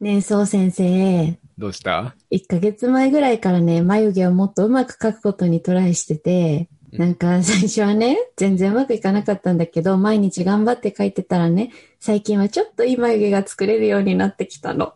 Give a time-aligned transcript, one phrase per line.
[0.00, 1.38] ねえ、そう先生。
[1.56, 14.92] どうした？1ヶ月前ぐらいからね、眉毛をもっとうまく描くことにトライしてて、なんか 最初はね、全然うまくいかなかったんだけど、毎日頑張って描いてたらね、最近はちょっといい眉毛が作れるようになってきたの。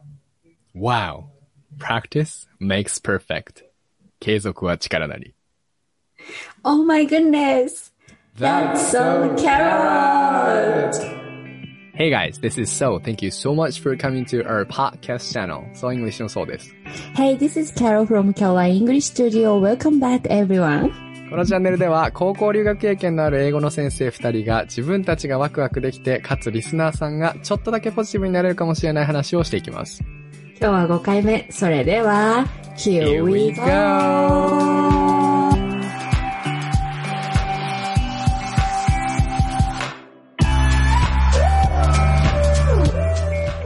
[0.74, 1.24] Wow.
[1.78, 3.64] Practice makes perfect.
[4.20, 5.34] 継続は力なり。
[6.62, 7.90] Oh my goodness!
[8.38, 11.19] That's so carrot!
[12.00, 12.98] Hey guys, this is So.
[12.98, 15.68] Thank you so much for coming to our podcast channel.
[15.74, 16.74] So English のそうです。
[17.14, 19.60] Hey, this is Carol from Caroline English Studio.
[19.60, 20.90] Welcome back everyone.
[21.28, 30.02] このチャンネルでは高校留学経験のある英語の先生2人が自分たちがワクワクできて、かつリスナーさんがちょっとだけポジティブになれるかもしれない話をしていきます。
[30.58, 31.48] 今日は5回目。
[31.50, 32.46] それでは、
[32.78, 34.99] Here we go!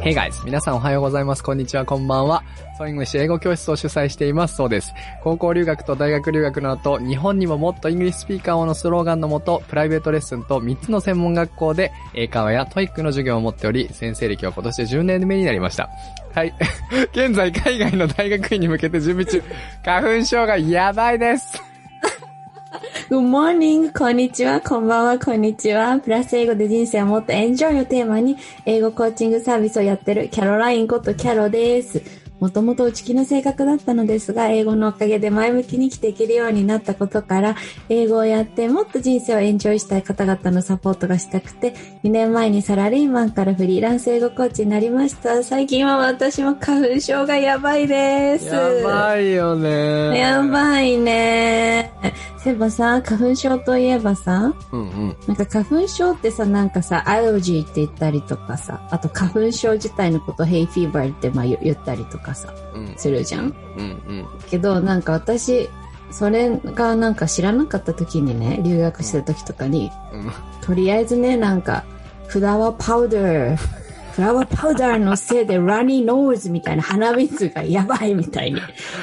[0.04, 0.44] Hey guys!
[0.44, 1.42] 皆さんおはようございます。
[1.42, 2.44] こんにちは、こんばんは。
[2.76, 4.56] So English 英語教室を主催しています。
[4.56, 4.92] そうです。
[5.22, 15.88] 高校留学と大学留学の後、日本にももっと English speaker をのスローガンのもと、プライベートレッスンと3つの専門学校で英会話や TOEIC の授業を持っており、先生歴は今年で10年目になりました。
[16.34, 16.52] はい。
[17.14, 19.42] 現在海外の大学院に向けて準備中。
[19.82, 21.62] 花粉症がやばいです。
[22.74, 23.92] Good morning!
[23.96, 25.96] こんにちは、こんばんは、こんにちは。
[26.00, 28.36] プラス英語で人生をもっとエンジョイをテーマに、
[28.66, 32.23] 英語コーチングサービスをやってるキャロラインことキャロです。
[32.44, 37.56] もともと内気な性格だったのですが、英語のおかげで前向きに生きていけるようになったことから、
[37.88, 45.42] 英語をやってもっと人生をエンジョイしたい方々のサポートがしたくて、2年前にサラリーマンからフリーランス英語コーチになりました。
[45.42, 48.44] 最近は私も花粉症がやばいです。
[48.44, 50.18] やばいよね。
[50.18, 51.92] やばいね。
[52.44, 55.16] そういえばさ、花粉症といえばさ、うんうん。
[55.26, 63.54] なんか花粉症ってさ、なんかさ、アレルギーって言ったりとかさ、あと花粉症自体のこと、ヘイフィーバーってまあ言言ったりとかさ、うんするじゃん。
[63.76, 64.26] うんうん。
[64.48, 65.68] けど、なんか私、
[66.10, 71.84] それがなんか知らなかった時にね、留学してた時とかに、うんとりあえずね、なんか、
[72.26, 78.60] フラワーパウダー、フラワーパウダーのせいでラニーノーズみたいな鼻水がやばいみたいに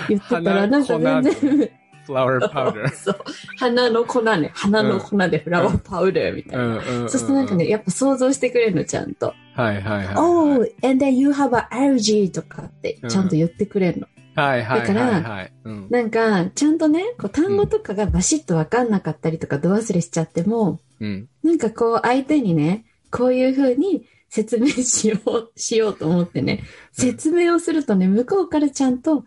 [0.09, 1.69] 言ってたら、鼻なんか全然、
[2.11, 2.93] フラワーパウダー。
[2.93, 3.15] そう。
[3.57, 4.51] 鼻の粉ね。
[4.53, 7.09] 鼻の粉でフラワーパウダーみたいな。
[7.09, 9.33] そしてなんかね、やっぱ想像してくれるの、ちゃんと。
[9.55, 10.15] はいはいはい。
[10.17, 14.07] Oh, and then you have an allergy とかって、ちゃんと言ってくれるの。
[14.35, 15.49] はいはいはいだから。
[15.89, 21.27] なんか、ちゃんとね、こう単語とかがバシッとわかんなかったりとか、度忘れしちゃっても、うん。
[21.43, 26.63] なんかこう、相手にね、こういう風に説明しよう、しようと思ってね、
[26.93, 29.25] 説明をするとね、向こうからちゃんと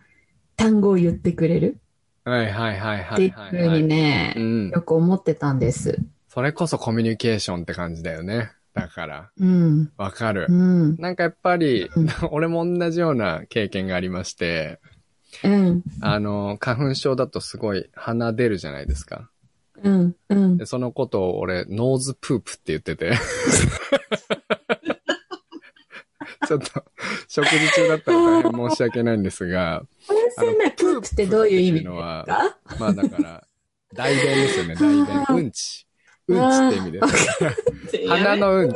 [0.57, 1.79] 単語を言ってくれる
[2.25, 3.53] はいはいはいってはいいうはい。
[3.53, 4.71] 風にねう、ん。
[4.71, 5.99] よく思ってたんです。
[6.29, 8.51] それこそコミュニケーションって感じだよね。
[8.73, 9.93] だから、うん。
[9.97, 10.53] わかるう。
[10.53, 10.97] ん。
[10.97, 14.81] なんかやっぱりうん、 俺も同じような経験がありまして、
[15.45, 15.83] うん。
[16.01, 19.29] あの、花粉症だとすごい鼻出るじゃないですか。
[19.83, 20.17] うん。
[20.29, 20.57] うん。
[20.57, 23.13] で、そのことを俺、 nose poop って言ってて。
[26.47, 26.85] ちょっと、
[27.29, 32.59] 食事中だったら大変申し訳ないんですが、これさ、な、 poop ってどういう意味ですか？
[32.79, 33.45] まあだから、
[33.93, 35.25] 大便ですよね、大便。
[35.29, 35.87] うんち。
[36.27, 38.09] うんちって意味です。
[38.09, 38.75] 鼻のうんち。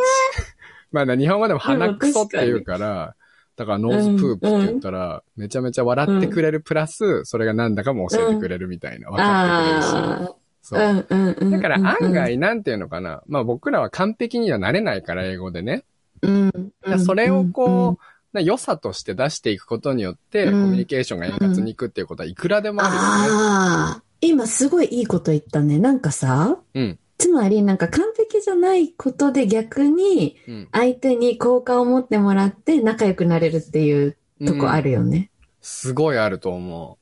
[0.93, 3.15] まあね、日本語でも鼻くそって言うから、
[3.57, 9.11] だから nose poop って言ったら、めちゃめちゃ笑ってくれるプラス、それが何だかも教えてくれるみたいな。
[9.11, 9.87] 分かってくれるし。
[9.93, 11.51] あそう。
[11.51, 13.23] だから案外、なんていうのかな。
[13.27, 15.85] まあ僕らは完璧にはなれないから、英語でね。
[16.23, 18.03] うん、それをこう、
[18.33, 23.07] な良さとして出していくことによって、うんコミュニケーションが円滑にいくっていうことはいくらでもあるよね。
[23.07, 25.79] ああ、今すごいいいこと言ったね。
[25.79, 26.99] なんかさ、うん。
[27.17, 30.69] つまりなんか完璧じゃないことで逆にうん。
[30.73, 35.31] 相手に好感を持ってもらって仲良くなれるっていうとこあるよね。
[35.61, 36.99] すごいあると思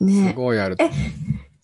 [0.00, 0.04] う。
[0.04, 0.34] すね。
[0.36, 0.96] ごいあると思う。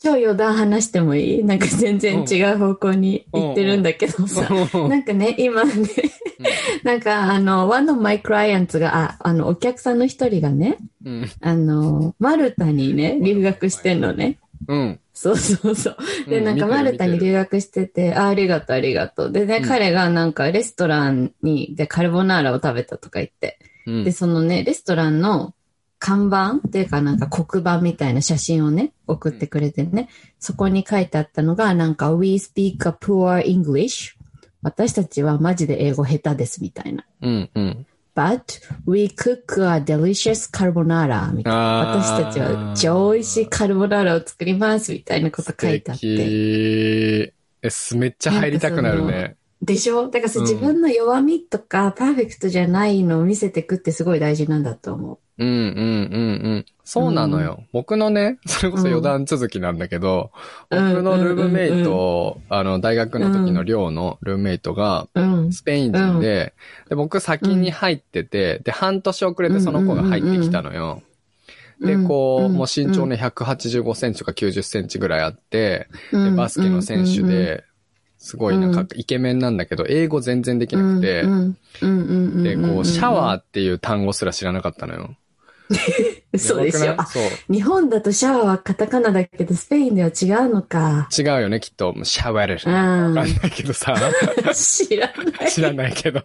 [0.02, 1.44] 超余談話してもいい？
[1.44, 4.48] なんか全然違う方向に行ってるんだけどさ。
[4.88, 5.72] なんかね、今ね、
[6.82, 11.30] なんかあの、one of my clients が、あ、あの、お客さんの一人がね、うん。
[11.40, 14.38] あの、マルタにね、留学してんのね。
[14.66, 14.98] うん。
[15.14, 15.96] そうそうそう。
[16.28, 19.32] で、うんなんかマルタに留学してて、あ、ありがとう、ありがとう。
[19.32, 23.58] でね、うん彼がなんかレストランに、で、カルボナーラを食べたとか言って。
[23.86, 25.54] うんで、そのね、レストランの
[26.04, 26.56] 看板？
[26.66, 30.08] っていうかなんか黒板みたいな写真をね、送ってくれてね、
[30.40, 34.16] そこに書いてあったのが、なんか、We speak a poor English.
[34.62, 37.06] 私たちはマジで英語下手ですみたいな。
[37.20, 37.50] うん。
[37.54, 37.86] うん。
[38.16, 38.40] But
[38.84, 41.60] we cook a delicious carbonara みたいな。
[41.94, 47.32] 私たちは超美味しいカルボナーラを作りますみたいなこと書いてあって。
[47.62, 49.36] え、すめっちゃ入りたくなるね。
[49.62, 50.08] でしょ？
[50.08, 55.44] だから自分の弱みとか、パーフェクトじゃないのを見せてくってすごい大事なんだと思う。
[55.44, 56.66] んうんうんうん。
[56.84, 57.64] そうなのよ。
[57.72, 60.32] 僕のね、それこそ余談続きなんだけど、
[60.70, 60.88] うん。
[60.94, 65.20] 僕のルームメイト、あの、大学の時の寮のルームメイトが、う。
[65.20, 65.52] うん。
[65.52, 66.54] スペイン人で、
[66.88, 71.02] で、僕先に入ってて、で、半年遅れてその子が入ってきたのよ。
[71.80, 72.52] で、こう、うん。
[72.54, 76.36] もう身長ね、185センチとか90センチぐらいあって、で、うん。
[76.36, 77.64] バスケの選手で、
[78.24, 83.08] すごいなんかイケメンなんだけど、英語全然できなくてで、こう、シャー。
[83.08, 85.16] ワーっていう単語すら知らなかったのよ。
[86.36, 86.84] そうでしょ？
[86.84, 87.28] やばくない？
[87.30, 87.52] そう。
[87.52, 91.08] 日本だとシャワーはカタカナだけど、スペインでは違うのか。
[91.18, 91.94] 違うよね、きっと。
[92.04, 92.60] シャワール。
[92.64, 93.14] うん。
[93.16, 93.96] わかんないけどさ、
[94.54, 95.50] 知らない。
[95.50, 96.22] 知らないけど。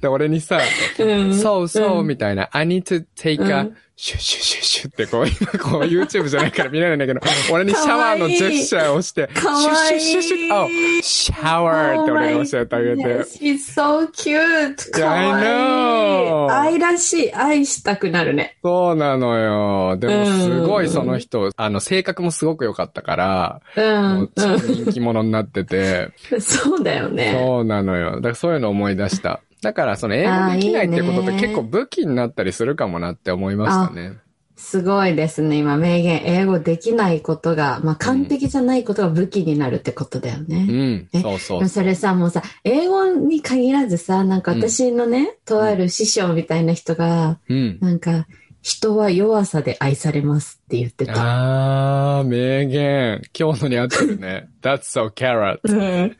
[0.00, 0.60] で、俺にさ、
[0.98, 7.20] うんそうそう、うんみたいな、I need to take う a んシュッシュッシュッシュッってこう、今こう YouTube じゃないから見れないんだけど、
[7.50, 13.02] 俺にシャワーのジェスチャーをして、かわいいシュッシュッシュッシュッ、あ、シャワーって俺が教えてあげて。
[13.02, 14.90] She's so cute.
[14.92, 15.44] か I わいい。
[15.46, 16.52] know.
[16.52, 17.32] 愛らしい。
[17.32, 18.58] 愛したくなるね。
[18.62, 19.96] そうなのよ。
[19.96, 23.80] でもすごいその人、あの、性格もすごく良かったから、う。
[23.80, 26.40] ん超人気者になってて、うん。
[26.42, 27.34] そうだよね。
[27.40, 28.16] そうなのよ。
[28.16, 29.40] だからそういうの思い出した。
[29.66, 34.12] だからその英語できないってことって結構武器になったりするかもなって思いましたね。
[34.54, 35.56] すごいですね。
[35.56, 36.22] 今、名言。
[36.24, 40.62] 英語できないことが、まあ、完璧じゃないことが武器になるってことだようね。
[40.64, 41.08] ん。
[41.12, 41.68] えそうそう。
[41.68, 47.78] それさ、もうさ、英語に限らずさ、なんか私のね、とある師匠みたいな人が、うん。
[47.80, 48.28] なんか、
[48.66, 51.12] 人は弱さで愛されますって言ってた。
[51.14, 53.22] あー、名言。
[53.32, 54.48] 今日のに合ってるね。
[54.60, 55.60] That's so carrot.
[55.62, 56.16] うん。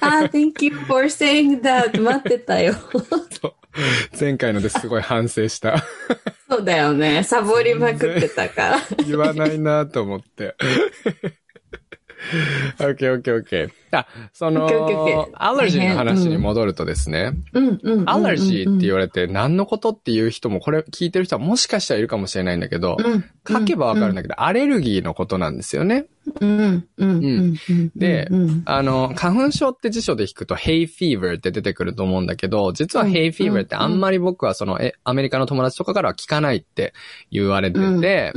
[0.00, 2.02] あ、thank you for saying that.
[2.02, 2.74] 待ってたよ。
[4.18, 5.80] 前回のですごい反省した。
[6.50, 7.22] そうだよね。
[7.22, 8.78] サボりまくってたから。
[9.06, 10.56] 言わないなと思って。
[12.80, 13.70] オッケーオッケーオッケー。
[13.90, 14.66] あ、その
[15.34, 18.10] アレルギーの話に戻るとですね、うんうんうん。
[18.10, 23.24] アレルギーって言わわれて何のことっていう人も、これ聞いてる人はもしかしたらいるかもしれないんだけど、うん。
[23.48, 26.06] 書けばわかるんだけど、アレルギーのことなんですよね。
[27.96, 36.92] でうんあの、花粉症って辞書で引くと、hay fever って出てくると思うんだけど、実は hay fever ってあんまり僕はその、え、アメリカの友達とかからは聞かないって
[37.30, 38.32] 言われてて、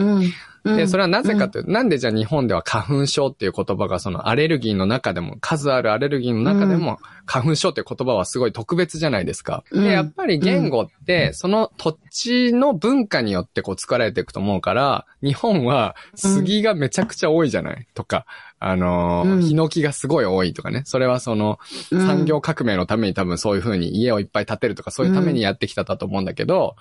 [0.63, 9.63] で、それはなぜかというと、なんでじゃあ日本では花粉症っていう言葉がそのアレルギーの中でも、数あるアレルギーの中でも、花粉症っていう言葉はすごい特別じゃないですか。
[9.71, 9.83] うん。
[9.83, 17.87] で、やっぱり言語って、その土地の文化によってこう作られていくと思うから、日本は杉がめちゃくちゃ多いじゃない？
[17.93, 18.25] とか、
[18.63, 20.83] あのーうんヒノキがすごい多いとかね。
[20.85, 21.57] それはその、
[21.89, 26.75] 産業革命のために多分そういう風に家をいっぱい建てるとかそういうためにやってきただと思うんだけど、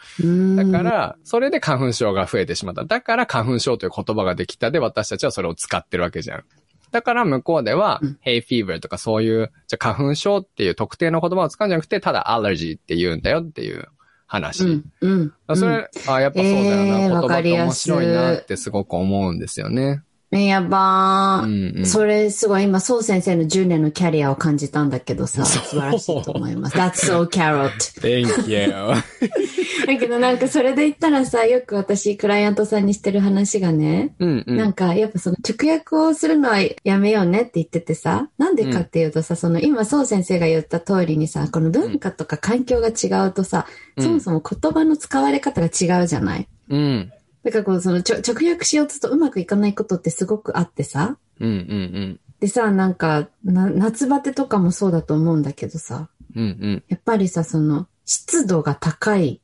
[0.56, 2.84] だか、ら、それで花粉症が増えてしまった。
[2.84, 6.44] だから花粉症という言葉ができたで、私たちはそれを使ってるわけじゃん。
[6.90, 13.88] だから向こうでは、うん hay fever とかそういう、じゃあ花粉症っていう特定の言葉を使うんじゃなくて、ただ allergy って言うんだよっていう
[14.26, 14.64] 話。
[14.64, 15.08] うんう
[15.54, 15.56] ん。
[15.56, 20.02] それ、あ、やっぱそうだよな、えー言葉って面白いなってすごく思うんですよね。
[20.30, 21.78] ね、やばうんー。
[21.78, 26.76] うんそれすごい今、そう先生の10年のキャリアを感じたんだけどさ、素晴らしいと思います。
[26.76, 27.70] That's so carrot.
[28.00, 28.68] Thank you.
[29.86, 34.54] だけどなんかそれで言ったらさ、よく私、クライアントさんにしてる話がね、うんう。
[34.54, 43.66] なんんかやっぱその直訳をするのはやめようねって言っててさ、なんでかっていうとさ、その今、そう先生が言った通りにさ、この文化とか環境が違うとさ、
[43.96, 46.46] うんそもそも言葉の使われ方が違うじゃない？
[46.70, 47.12] うん。
[47.44, 56.42] だからこう、そのちょ直訳しようとするとうまくいかないことってすごくあってさ、うんうんでさ、なんか、な夏バテとかもそうだと思うんだけどさ、うん。
[56.42, 59.42] うんやっぱりさ、その、湿度が高い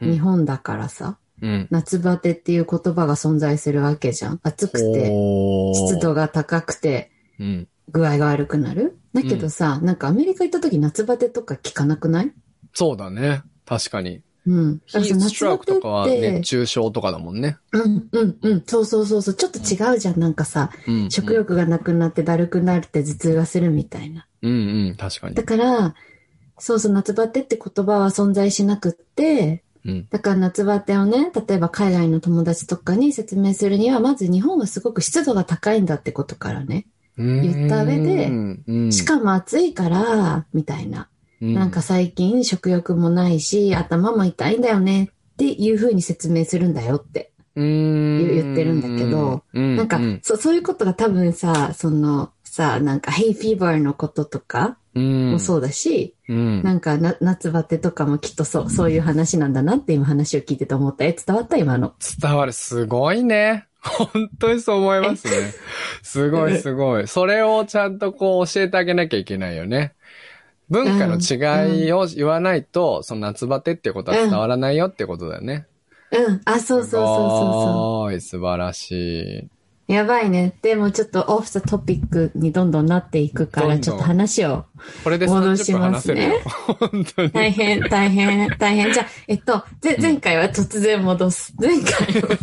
[0.00, 1.50] うん日本だからさ、うん。
[1.50, 1.68] うん。
[1.70, 4.40] 夏バテっていう言葉が存在するわけじゃん。
[4.42, 5.10] 暑くて、
[5.74, 5.98] 湿。
[6.00, 7.10] 度が高くて、
[7.40, 7.68] うん。
[7.88, 12.32] 具合が悪くなるだけどさ、なんかアメリカ行った時夏バテとか聞かなくない？
[12.72, 13.42] そうだね。
[13.66, 14.22] 確かに。
[14.46, 14.82] うん。
[14.86, 17.56] ヒートストロークとかは熱中症とかだもんね。
[17.72, 18.62] うん、うん、うん。
[18.66, 19.34] そうそうそうそう。
[19.34, 20.20] ちょっと違うじゃん。
[20.20, 21.10] なんかさ、うん。
[21.10, 24.26] 食欲がなくなってだるくなるって頭痛がするみたいな。
[24.42, 25.42] うんうん、確かにだ。
[25.44, 25.94] から、
[26.58, 30.08] そうそう、夏バテって言葉は存在しなくって、うん。
[30.10, 36.86] だから夏バテをね、例えば海外の友達とかに説明するには、まず日本はすごく湿度が高いんだってことからね。
[37.16, 41.08] 言った上でうん、しかも暑いから、みたいな。
[41.52, 47.32] なんか最近食欲もないし、頭も痛いんだよねっていう風に説明するんだよって。
[47.56, 56.62] うん、言ってるんだけどうん、なんか、そそういうことが多分さ、その、さ、なんか、ヘイフィーバーのこととかうん、もそうだし、うん。
[56.62, 61.04] なんかな、夏バテとかもきっとそう、そういう話なんだなって今話を聞いてて思った。
[61.04, 61.56] え、伝わった？
[61.56, 61.94] 今の。
[62.20, 62.52] 伝わる。
[62.52, 63.66] すごいね。
[63.80, 65.32] 本当にそう思いますね。
[66.02, 67.06] すごいすごい。
[67.06, 69.92] それをちゃんとこう教えてあげなきゃいけないよね。
[70.70, 75.66] 文化の違いを言わないと、その夏バテってことは伝わらないよってことだよね。
[76.10, 76.40] うん。
[76.44, 79.38] あ、そうそうそうそうそすごい素晴らしい。
[79.40, 79.50] う。
[79.86, 80.54] やばいね。
[80.62, 84.64] でもちょっとオフザトピックにどんどんなっていくから、ちょっと話を。
[85.02, 86.30] これで30分話せるよ。
[86.44, 87.30] 本当に。
[87.30, 88.92] 大変、大変、大変。
[88.94, 91.54] じゃあ、えっと、ぜ前回は突然戻す。
[91.60, 92.38] 前回は、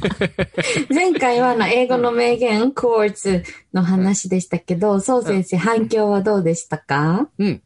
[0.94, 7.28] 前回はあの英語の名言、コーツの話でしたけど、そう先生、反響はどうでしたか？
[7.40, 7.62] うん。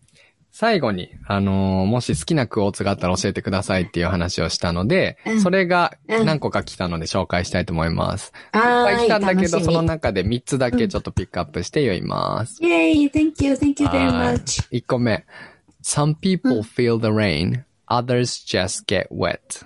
[0.58, 8.32] 最後に、あのーもし好きなクオーツがあったら教えてくださいっていう話をしたので、うんそれがうん何個か来たので紹介したいと思います。
[8.54, 12.64] あいっぱい来たんだけど、その中で3つだけちょっとピックアップして言います。
[12.64, 14.70] イェイ !Thank you, thank you very はい much.
[14.72, 15.26] 1個目。
[15.84, 19.66] Some people feel the rain, others just get wet.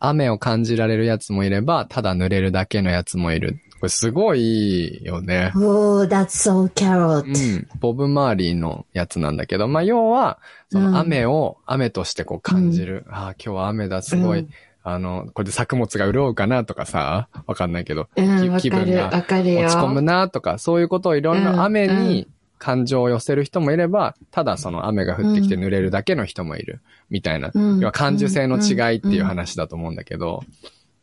[0.00, 3.58] 雨を感じられるやつもいれば、ただ濡れるだけのやつもいる。
[3.84, 5.52] これすごいよね。
[5.54, 7.26] Oh, that's so carrot.
[7.26, 7.68] うん。
[7.80, 10.38] ボブ・マーリーのやつなんだけど、まあ、要は、
[10.72, 13.04] その雨を雨としてこう感じる。
[13.10, 14.38] ああ、今日は雨だ、すごい。
[14.40, 14.48] うん
[14.86, 19.08] あの、これで作物が潤うかなとかさ、わかんないけど、うん、気分が。
[19.08, 26.82] 落ち込むなとか、そういうことをいろんうんな雨うに感情を寄せる人もいれば、ただその雨が降ってきて濡れるだけの人もいる。
[27.08, 27.50] みたいな。
[27.54, 30.42] うん要は感受性の違いっていう話だと思うんだけど、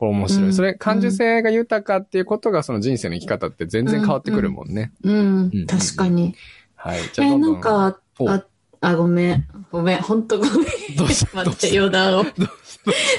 [0.01, 0.45] これ面白い。
[0.45, 4.91] うんそれ、感受性が豊かっていうことがその人生の生き方って全然変わってくるもんね。
[5.03, 6.33] うんうん、確かに。
[6.75, 6.99] はい。
[6.99, 7.53] えじゃあどんどん。
[7.53, 8.43] なんか、おあ、
[8.81, 9.47] あ、ごめん。
[9.71, 10.01] ごめん。
[10.01, 10.53] ほんとごめん。
[10.97, 12.25] どうした待って、余談を。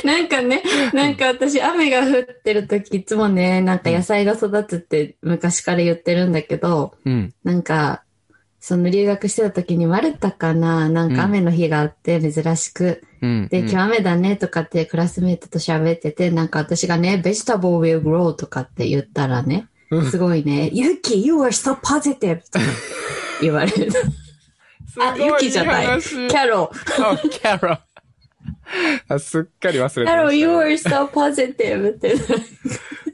[0.05, 0.61] なんかね、
[0.93, 7.33] なんか私、雨が降ってる時いつもね、なんか野菜が育つって昔から言ってるんだけど、うん。
[7.45, 8.03] なんか、
[8.65, 13.03] その留学してた時にマルタかななんか雨の日があって珍しく。
[13.21, 13.49] うん。
[13.49, 22.37] で、うん今日雨だねとかってクラスメイトと喋ってて、なんか私がね、vegetable will grow とかって言ったらね、うんすごいね、ユキ、you are so positive!
[22.37, 22.61] って
[23.41, 23.91] 言われる。
[25.01, 26.01] あ、ユキじゃない。
[26.01, 26.71] キキャロ。
[27.01, 27.79] あ、キャロ。
[29.09, 30.05] あ、すっかり忘れてました。
[30.05, 31.97] キャロ、you are so positive!
[31.97, 32.15] って。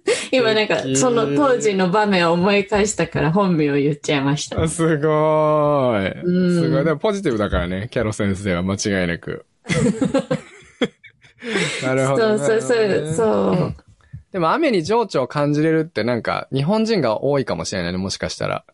[0.33, 4.61] 今なんかその当時の場面を思い返したから本名を言っちゃいました。
[4.63, 6.23] あすごーい。
[6.23, 6.85] うんすごい。
[6.85, 9.45] でもポジティブだからね、キャロ先生は間違いなく。
[11.83, 12.39] なるほど、ね。
[12.39, 13.75] そうそうそう、そう。
[14.33, 18.65] でも雨に情緒を感じれるってなんか日本人が多いかもしれないね、もしかしたら。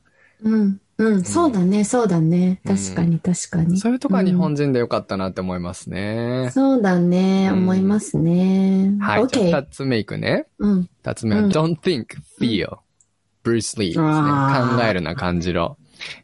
[0.43, 2.61] うん、うん、そうだね、そうだね。
[2.65, 3.79] 確かに、確かに。
[3.79, 6.51] そういうとこは日本人でよかったなって思いますね。
[6.53, 8.97] そうだね、うん思いますね。
[9.01, 9.27] はい。
[9.27, 10.47] じゃあ二つ目いくね。
[10.59, 10.89] うん。
[11.03, 12.07] 二つ目は、うん don't think,
[12.41, 12.79] feel.
[13.43, 14.77] Bruce Lee ですね。
[14.79, 15.77] 考えるな、感じろ。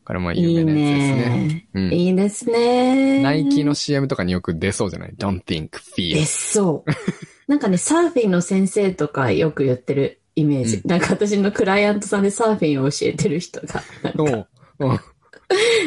[0.05, 1.95] これもいい有名なやつですね。
[1.95, 3.23] いいですね。
[3.23, 6.25] ナイキの CM とかによく出そうじゃない ?don't think, で feel.
[6.27, 6.91] そう。
[7.51, 10.77] なんかね、サーフィンの先生とかよく言ってるイメージ。
[10.77, 13.83] うんなんか私のクライアントさんでサーフィンを教えてる人が、
[14.19, 15.01] おうおう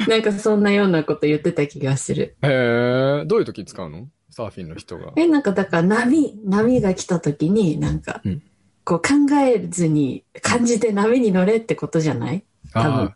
[0.07, 2.35] なんかそんなようなこと言ってた気がする。
[2.41, 4.07] へえ、どういう時使うの？
[4.29, 5.13] サーフィンの人が。
[5.15, 8.41] え、なんかだから波、波が来た時になんか、うん
[8.85, 12.43] こう考えずに感じて波に乗れってことじゃない？
[12.73, 13.15] 多分ああ。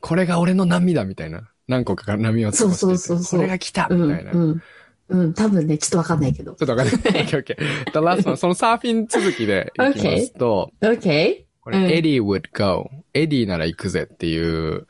[0.00, 1.50] これが俺の波だみたいな。
[1.68, 4.32] 何個か波を通しててそうそうそうそうこれが来たうん、みたいな。
[4.32, 4.62] ちょうん。
[5.08, 6.52] うん、多分ね、ちょっとわかんないけど。
[6.52, 6.94] っとわかんない。
[6.96, 7.92] オッケーオッケー。
[7.92, 11.44] The last one そのサーフィン続きでいきますと、OK?
[11.60, 12.90] これ、うんエディ would go.
[13.14, 14.86] エディなら行くぜっていう、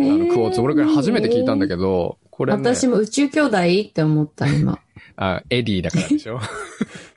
[0.00, 0.60] あの、 quotes。
[0.60, 3.56] 俺これ初めて聞いたんだけど、これね、私も宇宙兄弟
[3.88, 4.78] って思った、今。
[5.16, 6.40] あ、エディだからでしょ？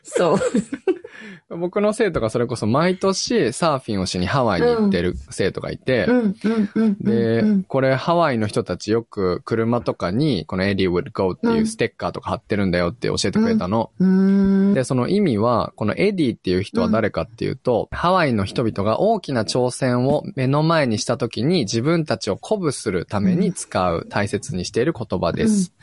[0.04, 0.38] そう。
[1.58, 6.98] 僕の生徒がそれこそ毎年サーフィンをしにハワイに行ってる生徒がいて、うん、うん、うん。
[7.00, 13.92] で、うんこれハワイの人たちよく車とかにこのエディ would go っていうステッカーとか貼ってるんだよって教えてくれたの。
[14.00, 14.74] うーん。
[14.74, 25.74] で、その意味は、このエディっていう人は誰かっていうと、ハワイの人々が大きな挑戦を目の前にした時に自分たちを鼓舞するために使う、大切にしている言葉です。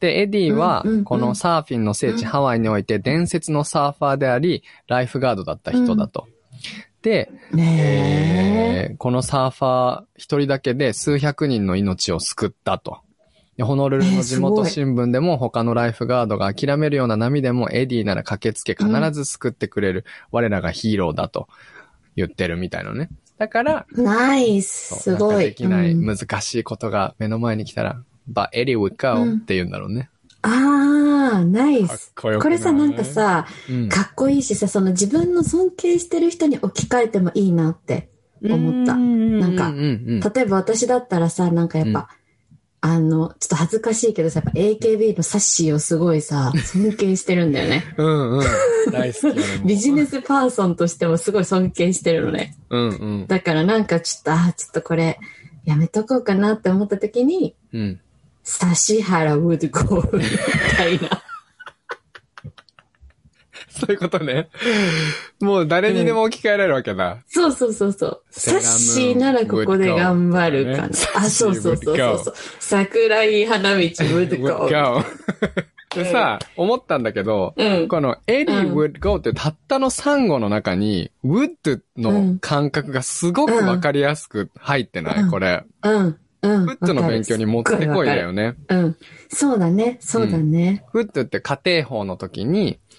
[0.00, 6.26] で、エディはこのサーフィンの聖地ハワイにおいて伝説のサーファーであり、ライフガードだった人だと。
[7.02, 13.00] で、ねえーこのサーファー一人だけで数百人の命を救ったと。
[13.56, 21.48] でホノルルの地元新聞でも他のライフガードが諦めるような波でもエディなら駆けつけ必ず救ってくれる、我らがヒーローだと
[22.16, 23.10] 言ってるみたいなね。
[23.38, 24.02] だから、え。
[24.02, 24.94] ナイス。
[25.00, 25.44] すごい。
[25.44, 30.10] できないうん難しいことが目の前に来たら、but Eddie would go うんって言うんだろうね。
[30.42, 32.12] ああ、ナイス。
[32.16, 38.10] ここれさ、なんかさ、うんかっこいいしさ、その自分の尊敬してる人に置き換えてもいいなって
[38.42, 38.96] 思った。
[38.96, 42.08] なんかうんうんうん例えば私だったらさ、なんかやっぱ、
[42.82, 47.84] あの、ちょっと恥ずかしいけどさ、やっぱ AKB のサッシーをすごいさ、尊敬してるんだよね。
[47.98, 48.44] うんうん。
[48.90, 49.56] 大好きだね。
[49.58, 52.56] もうビジネスパーソンとしてもすごい尊敬してるのね。
[52.70, 52.88] うんう
[53.24, 53.26] ん。
[53.26, 55.18] だからなんかちょっと、あーちょっとこれ、
[55.66, 58.00] やめとこうかなって思った時に、うん。
[58.44, 60.24] 指原 would go み
[60.76, 61.08] たいな。
[63.70, 64.48] そういうことね。
[65.40, 67.18] もう誰にでも置き換えられるわけだ。
[67.28, 68.22] そうそうそうそう。
[68.30, 70.94] セーラームーンサッシーならここで頑張るかなね。
[71.14, 72.34] あ、そうそうそうそうそう。
[72.58, 74.68] 桜井花道 would go.
[74.68, 75.04] go.
[75.94, 77.88] でさ、思ったんだけど、うん。
[77.88, 85.64] このエリー would go ってたったの3語の中に would の感覚がすごくわかりやすく入ってない、うんこれ。
[85.82, 86.18] うん。
[86.42, 86.66] うん。
[86.66, 88.52] would の勉強にもってこいだよね。
[88.52, 88.56] ね。
[88.68, 88.96] うん。
[89.28, 89.98] そうだね。
[90.00, 90.84] そうだね。
[90.94, 92.90] would って家庭法の時に、うん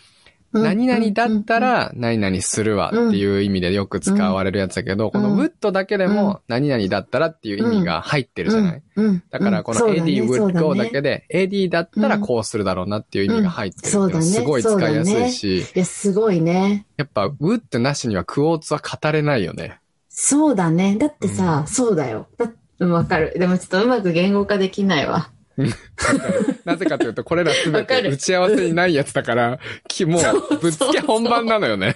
[0.53, 8.83] 何々だった、ら何々するわっていう意味でよく使われるやつだけど、この would だけでも何々だったらっていう意味が入ってるじゃない、
[9.29, 16.85] だからこの AD would go だけで、AD だったらこうするだろうなっていう意味が入ってるってすごい使いやすいし、いや、すごいね。
[16.97, 19.79] やっぱ would なしにはクォーツは語れないよね。
[20.09, 20.97] そうだね。
[20.97, 22.27] だってさ、うそうだよ。
[22.37, 23.33] だうんわかる。
[23.37, 25.29] でもちょっとうまく言語化できないわ。
[26.65, 31.95] なぜかというと、これらすべて打ち合わせにないやつだから、きもうぶっつけ本番なのよね。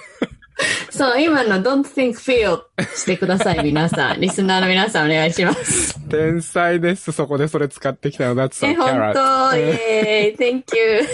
[0.90, 2.62] そう、今の don't think feel
[2.96, 4.20] してください、皆さん。
[4.22, 6.00] リスナーの皆さんお願いします。
[6.10, 7.12] 天才です。
[7.12, 8.36] そこでそれ使ってきたの。
[8.36, 9.14] That's え、so 本 carrot.
[9.14, 11.08] 当イェーイ !Thank you!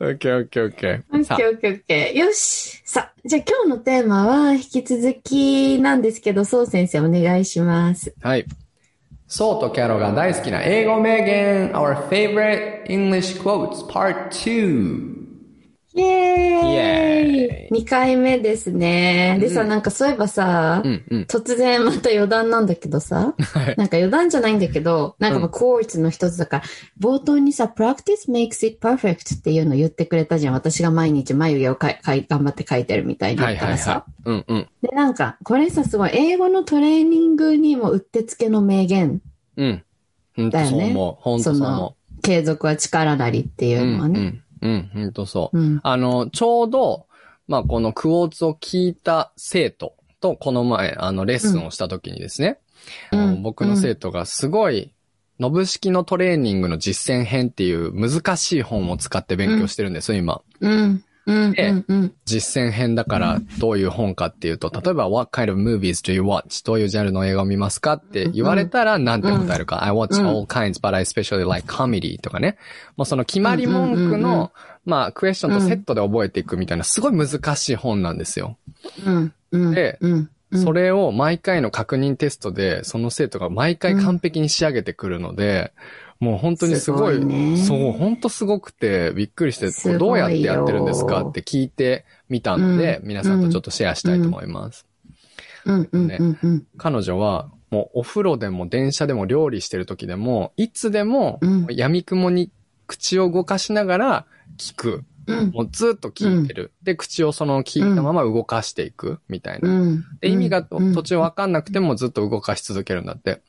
[0.00, 1.24] Okay, okay, okay.
[1.24, 2.12] さ OK, OK, OK.
[2.12, 2.80] よし。
[2.84, 8.14] さ、じゃあ今日のテーマは引き続きなんですけど、そう先生お願いします。
[8.22, 8.46] あ、はい。
[9.26, 15.17] ソウとキャロが大好きな英語名言 Our favorite English quotes Part 2
[15.98, 19.38] イエーイ !2 回目ですね。
[19.40, 21.22] でさ、うんなんかそういえばさ、うんうん。
[21.22, 23.74] 突然また余談なんだけどさ、はい。
[23.76, 26.64] なんか余談じゃないんだけど、なんかまあ、コーツの一つだから、
[27.00, 30.54] 冒頭にさ、practice makes it perfect っていうのを言ってくれたじゃん。
[30.54, 33.90] 私が毎日眉毛をかいかい頑張って描いてるみたいにはいはい言ったらさ。
[33.92, 34.30] はい。
[34.30, 34.68] うんうん。
[34.82, 39.20] で、なんか、これさ、すごい、英語のトレーニングにもうってつけの名言。
[39.56, 39.82] うん。
[40.36, 41.16] ほんとだよねそう思う。
[41.22, 43.68] ほんとそう思その、継続は力なりってう。
[43.68, 44.20] いうのはね。
[44.20, 44.70] うんうん。
[44.70, 45.58] うん、ほんとそう。
[45.58, 45.80] うん。
[45.82, 47.06] あの、ちょうど、
[47.46, 52.58] まあ、このクォーツを聞いた生徒と、この前、あの、レッスンをした時にですね、
[53.12, 54.92] うん僕の生徒がすごい、
[55.40, 60.42] ノブ式のトレーニングの実践編っていう難しい本を使って勉強してるんですよ、今。
[60.60, 61.04] うん。
[61.28, 61.52] うん。
[61.52, 61.84] でうん。
[61.86, 62.12] うん。
[62.24, 66.64] 実践編だからどういう本かっていうと、例えば What kind of movies do you watch?
[66.64, 69.84] どういうジャンルの映画を見ますかって言われたら何て答えるか。
[69.84, 72.56] I watch うん all kinds, but I especially like comedy とかね。
[72.96, 74.52] もうその決まり文句の、
[74.86, 78.56] まあ、クエスチョンとセットで覚えていくみたいな、すごい難しい本なんですよ。
[79.52, 79.98] で
[80.54, 85.72] それを毎回の確認テストで、その生徒が毎回完璧に仕上げてくるので、
[86.20, 94.86] もう本当にすごい、ねそう、本当すごくて、びっくりして、どうやってやってるんですかって聞いてみたので、うん皆さんとちょっとシェアしたいと思います。
[95.64, 95.88] うん。
[95.92, 96.10] うん。
[96.10, 96.38] うん。
[96.42, 96.66] うん。
[96.76, 102.50] 彼女は、もうお風呂でも電車でも料理してる時でも、いつでもうん、闇雲に
[102.86, 104.26] 口を動かしながら
[104.56, 105.04] 聞く。
[105.28, 105.50] うん。
[105.50, 106.72] もうずっと聞いてる。
[106.82, 109.70] で、口をその聞いたまま動かしていく、みたいな。
[109.70, 110.04] うん。
[110.20, 113.42] で、意味がうん途中わかんなくてもずっと動かし続けるんだって。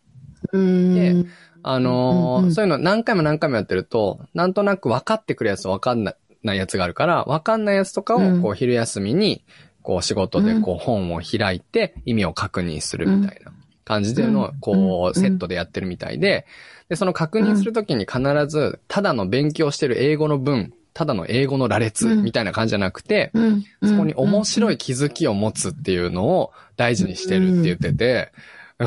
[0.51, 0.93] うん。
[0.93, 1.25] で
[1.63, 6.13] あのーうんうんそういうの何回も何回もやってると、なんとなく分かってくるやつと分かんな
[6.53, 8.41] いやつがあるから、分かんないやつとかをうん。
[8.41, 9.43] こう昼休みに、
[9.81, 13.51] こう仕事でこう本を開いて意味を確認するみたいな
[13.85, 14.59] 感じでのう、ん。
[14.59, 15.13] こううん。
[15.21, 16.45] セットでやってるみたいで、
[16.89, 22.23] で、その確認するときに必ず、ただの勉強してる英語の文、ただの英語の羅列うん。
[22.23, 23.63] みたいな感じじゃなくて、うん。
[23.83, 24.73] そこに面白い。
[24.73, 28.31] い気づきを持つっていうのを大事にしてるって言ってて、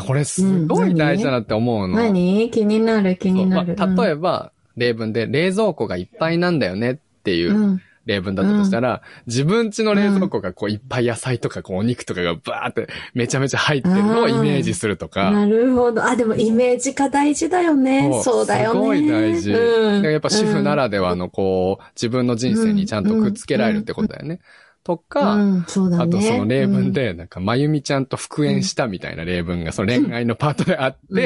[0.01, 1.97] これすごい大事だなって思うの。
[1.97, 2.51] 何？
[2.51, 3.77] 気になる、気になる。
[3.77, 15.31] まあ、例えば、ば、例文で、冷蔵庫がいっぱいなんだよねっていううん例文だったとしたら、自分家の冷蔵庫がこういっぱい野菜とかこうお肉とかがバーってめちゃめちゃ入ってるのをイメージするとか。
[15.31, 16.03] なるほど。
[16.03, 18.11] あ、でもイメージ化大事だよね。
[18.25, 18.81] そうだよね。
[18.81, 19.53] すごい大事。
[19.53, 24.41] うんでやっぱ主婦ならではのこう、自分の人生にちゃんとくっつけられるってことだよね。
[24.85, 26.03] とか、うん、そうだね。
[26.05, 31.19] あとその例文で、なんか、まゆみちゃんと復縁したみたいな例文が、その恋愛のパートであって、うん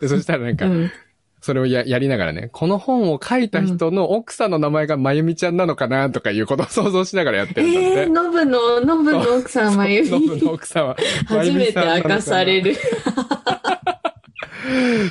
[0.00, 0.90] で、そしたらなんかう、ん、
[1.40, 7.88] それをややりながらね、この本を書いた人の奥さんの名前がまゆみちゃんなのかなとかいうことを想像しながらやってるんだって。
[8.00, 10.42] えー、ノブの、ノブの奥さんまゆノブみ。
[10.42, 10.96] の奥さんは、
[11.28, 12.72] 初めて明かされる。
[12.72, 12.80] る。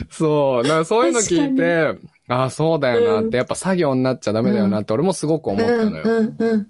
[0.09, 0.63] そう。
[0.63, 6.03] だからそういうの聞いて、ああ、そうだよなって、うんやっぱ作業になっちゃダメだよなって、俺もすごく思ったのよ。
[6.03, 6.67] うん、うん、で、うん。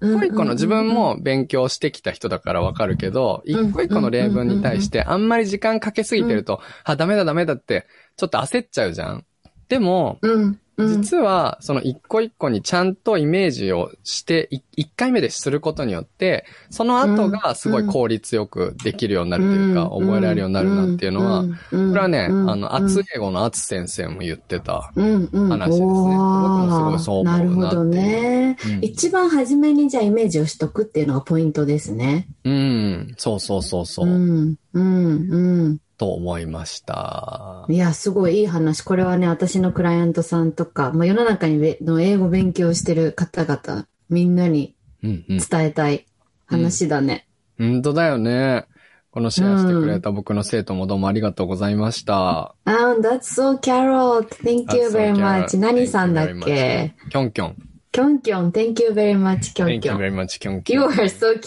[0.00, 9.26] 一個一個の自分も勉強してきた人だからわかるけど、うん一個一個の例文に対してあんまり時間かけすぎてると、あ、ダメだダメだって、ちょっと焦っちゃうじゃん。
[9.68, 10.60] でも、うん、うん。
[10.78, 24.92] 実は、その一個一個にちゃんとイメージをして、い一回目ですることによって、その後がすごい効率よくできるようになるというか、覚えられるようになるなっていうのは、ここれはね、あの、厚英語の厚先生も言ってた。
[24.96, 25.28] うん。
[25.32, 25.86] うん、話ですね。
[25.86, 28.84] 僕もすごいそう思うなるほどね、うん。
[28.84, 32.26] 一番初めにじゃあイメージをしとくっていうのがポイントですね。
[32.44, 34.08] うん、そうそうそうそう。
[34.08, 37.74] う、ん、うん、と思いましたうん。。
[37.74, 38.82] いや、すごいいい話。
[38.82, 45.38] これはね、私のクライアントさんとか、まあ、世の中にべの英語勉強してる方々、みんなにうんうん。
[45.38, 46.06] 伝えたい
[46.46, 47.26] 話だね。
[47.58, 48.66] 本当だよね。
[49.10, 52.56] このシェアしてくれた僕の生徒もどうもありがとうございました。
[52.64, 54.26] あ、that's so Carol.
[54.26, 55.56] Thank you very much.
[55.56, 56.94] 何さんだっけ？
[57.10, 57.73] キョンキョン。
[57.94, 58.50] キョンキョン。
[58.50, 60.00] Thank you very much, キョン Thank キ you ョン。
[60.00, 60.90] very much, キョンキョ You ン。
[60.90, 61.38] are so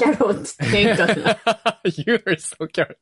[0.57, 1.13] て変かな。
[1.83, 2.95] You are so carrot.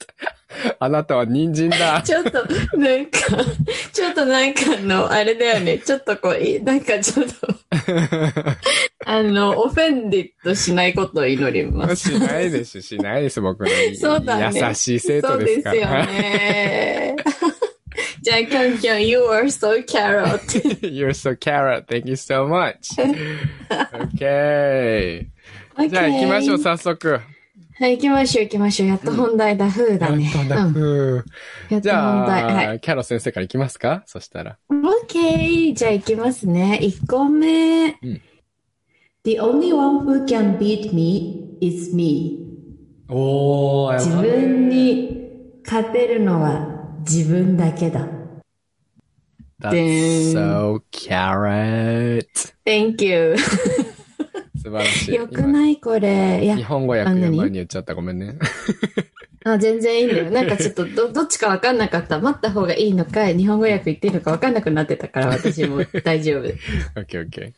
[0.79, 2.01] あなたは人参だ。
[2.03, 2.31] ちょっと、
[2.75, 3.19] なんか、
[3.93, 5.77] ちょっとなんかあの、あれだよね。
[5.77, 7.34] ちょっとこう、いなんかちょっと、
[9.05, 12.13] あの、オフェンディットしないことを祈ります。
[12.13, 13.67] しないです、しないです、僕の
[14.01, 15.75] そうだね優しい生徒そうですから。
[15.75, 17.15] ですよね。
[18.25, 20.39] じゃあ、キョンキョン、You are so carrot.
[20.81, 21.85] You're so carrot.
[21.85, 22.95] Thank you so much.
[24.15, 25.27] Okay.
[25.88, 27.19] じゃあ行きましょう、Okay 早速。
[27.77, 28.89] はい、行きましょう、行きましょう。
[28.89, 30.23] やっと本題だ、風だね。
[30.23, 30.73] やっとだうん。
[30.73, 31.25] ふう
[31.69, 32.41] やっじと本題。
[32.41, 32.79] ゃあ、はい。
[32.79, 34.01] キャロ先生から行きますか？
[34.07, 34.57] そしたら。
[34.71, 35.75] OK!
[35.75, 36.79] じゃあ行きますね。
[36.81, 37.89] 1個目。
[37.89, 37.95] ん
[39.23, 42.39] The only one who can beat me is me.
[43.07, 46.67] おー、自分に勝てるのは
[47.07, 48.14] 自分だけだ。
[49.71, 52.54] That's so carrot.
[52.65, 53.36] Thank you.
[54.62, 55.15] 素晴らしい。
[55.15, 56.43] よくないこれ。
[56.43, 57.93] いや今日、本語訳あ何や前に言っちゃった。
[57.93, 58.38] ごめんね。
[59.47, 60.32] あ全然いいんだよ。
[60.32, 62.19] なんかちょっとど、 どっちかわかんなかった。
[62.19, 66.45] 待った方がいいのか、日本語訳言っていいのかわかんなくなってたから、私も大丈夫。
[66.99, 67.54] OK, OK.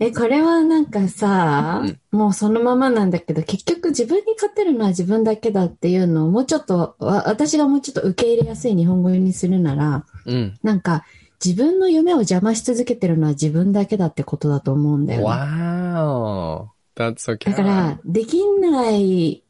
[0.00, 10.58] え、これはなんかさ、もうそのままなんだけど、結局自分に勝てるのは自分だけだっていうのをもうちょっと、わ私がもうちょっと受け入れやすい日本語にするなら、うん。
[10.62, 11.04] なんか
[11.44, 15.26] 自分の夢を邪魔し続けてるのは自分だけだってことだと思うんだよね。
[15.26, 16.66] Wow.
[16.96, 19.44] That's so だか.ら、できない、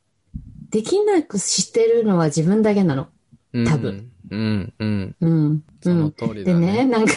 [0.71, 3.09] できなくしてるのは自分だけなの。
[3.67, 4.10] 多分。
[4.31, 5.17] うん、うん。
[5.21, 5.53] うん。
[5.53, 6.13] うそのん。
[6.13, 6.85] 通りだでね、ね。
[6.85, 7.13] なんか、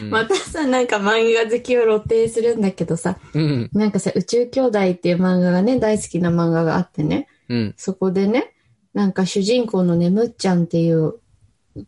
[0.00, 8.54] うんまたさ、なんか漫画好きを露呈するんだけどさ、うん、なんかさ、宇宙兄弟っていう漫画がね、大好きな漫画があってね、うん、そこでね、
[8.94, 11.14] なんか主人公のねむっちゃんっていう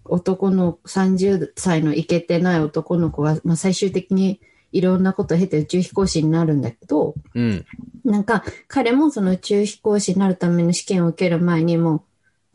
[0.04, 4.40] 男の30歳のイケてない男の子が、まあ、最終的に
[4.72, 7.64] いろんなことを経て宇宙飛行士になるんだけど、うん。
[8.04, 12.02] なんか彼もその宇宙飛行士になるための試験を受ける前にもう、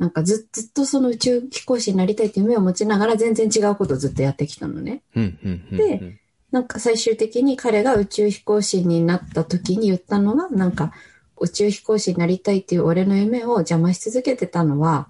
[0.02, 5.04] なんかずずっとその宇宙飛行士になりたいっていう夢を持ちながら全然違うことをずっとやってきたのね。
[5.16, 5.78] うん、うん、うん。
[5.78, 10.92] でなんか最終的に彼が宇宙飛行士になった時に言ったのが、なんか
[11.40, 15.08] 宇宙飛行士になりたいっていう俺の夢を邪魔し続けてたのは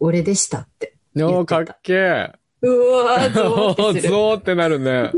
[0.00, 0.94] 俺でしたって。
[1.16, 2.32] おー、かっけー。
[2.60, 4.00] うわー、ゾーって。
[4.06, 5.12] ゾーってなるね。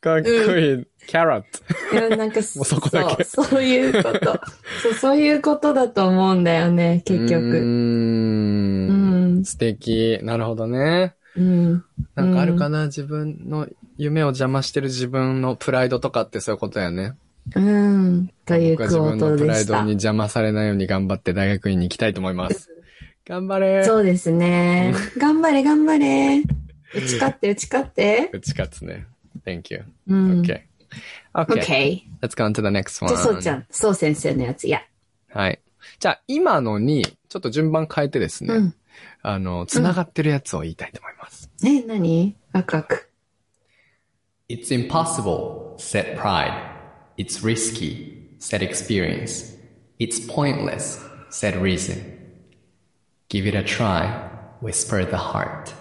[0.00, 0.86] かっこいい。
[1.06, 1.44] キャラッ
[1.90, 1.96] ト。
[1.96, 4.40] いやなんかもうそこだけそうそういうこと
[4.82, 4.94] そう。
[4.94, 7.26] そういうことだと思うんだよね、結。
[7.26, 7.58] 局。
[7.58, 9.44] うんん。
[9.44, 10.18] 素敵。
[10.22, 11.14] なるほどね。
[11.36, 11.84] うん。
[12.14, 17.14] なんかあるかな、自分の夢を邪魔してる自分のプライドとかってそういうことやね。
[17.54, 18.30] うん。
[18.44, 19.64] という僕は自分のプライ。
[19.64, 22.70] ドに邪魔されないように頑張って大学院に行きたいと思います。
[23.26, 24.94] 頑張れそうですね。
[25.18, 26.42] 頑張れ、頑張れ。
[26.94, 28.30] 打ち勝って、打ち勝って。
[28.32, 29.06] 打ち勝つね。
[29.44, 29.84] Thank you.
[30.08, 30.40] うん。
[30.42, 30.62] Okay.
[31.36, 31.60] Okay.
[31.60, 32.02] OK。
[32.22, 33.14] Let's go on to the next じ one.
[33.14, 34.66] ゃあ、そうちゃん、そう先生のやつ。
[34.66, 34.82] いや。
[35.32, 35.60] はい。
[36.00, 38.54] じゃあ、今のに、ちょっと順番変えてですね。
[38.54, 38.74] うん。
[39.22, 41.50] あの、繋がってるやつを言いたいと思います。
[41.64, 43.10] え、何ワクワク。
[44.48, 46.52] It's impossible, said pride.
[47.18, 49.56] It's risky, said experience.
[49.98, 52.16] It's pointless, said reason.
[53.28, 54.30] Give it a try,
[54.62, 55.74] whispered the heart.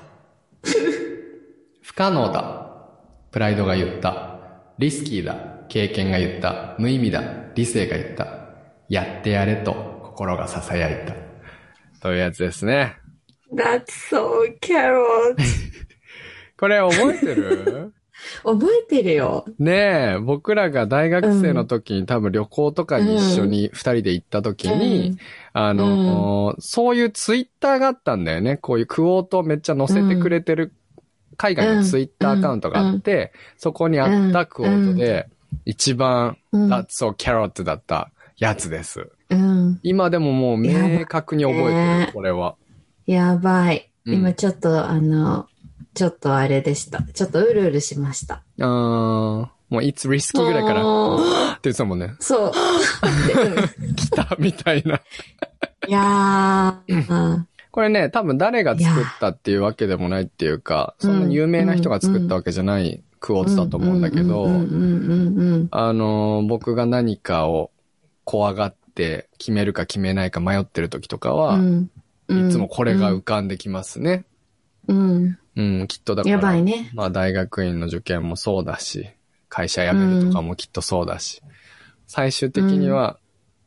[1.81, 2.65] 不可能だ。
[3.31, 4.34] プライドが言った。
[4.77, 5.35] リスキーだ。
[5.69, 6.75] 経験が言った。
[6.77, 7.23] 無意味だ。
[7.55, 8.27] 理性が言った。
[8.89, 11.15] やってやれと心が囁いた。
[12.01, 12.97] というやつですね。
[13.53, 15.37] That's so carrot.
[16.59, 17.93] これ覚えてる？
[18.43, 19.45] 覚えてるよ。
[19.59, 25.17] ねえ、僕らが大学生の時に、多分旅行とかに一緒に二人で行った時に、うん
[25.53, 28.57] あの、そういうツイッターがあったんだよね。
[28.57, 30.73] こういうクオートをめっちゃ載せてくれてる
[31.37, 35.27] 海外のツイッターアカウントがあって、そこにあったクオートで、
[35.65, 39.09] 一番、うん That's so carrot だったやつです。
[39.29, 39.79] うん。
[39.83, 42.55] 今でももう明確に覚えてるこれは。
[43.05, 43.91] やばい。
[44.05, 45.47] うん今ちょっと、あの、
[45.95, 47.01] ちょっとあれでした。
[47.01, 48.43] ちょっとうるうるしました。
[48.59, 51.17] あー、もう It's risky ぐらいから、っ
[51.55, 52.13] て言ってたもんね。
[52.19, 52.51] そう。
[53.95, 55.01] 来たみたいな。
[55.87, 64.49] いやー、う んこれね、多分誰が作ったっていうわけでもないっていうか、そんなに有名な人が作ったわけじゃないクォーツだと思うんだけど、あ
[65.91, 67.71] のー、僕が何かを
[68.23, 71.59] 怖がって決めるか決めないか迷ってる時とかは、
[72.29, 74.23] いつもこれが浮かんできますね。
[74.87, 75.37] うん。
[75.57, 76.31] うん、きっとだから。
[76.33, 76.91] やばいね。
[76.93, 79.05] まあ大学院の受験もそうだし、
[79.49, 81.41] 会社辞めるとかもきっとそうだし、
[82.07, 83.19] 最終的には、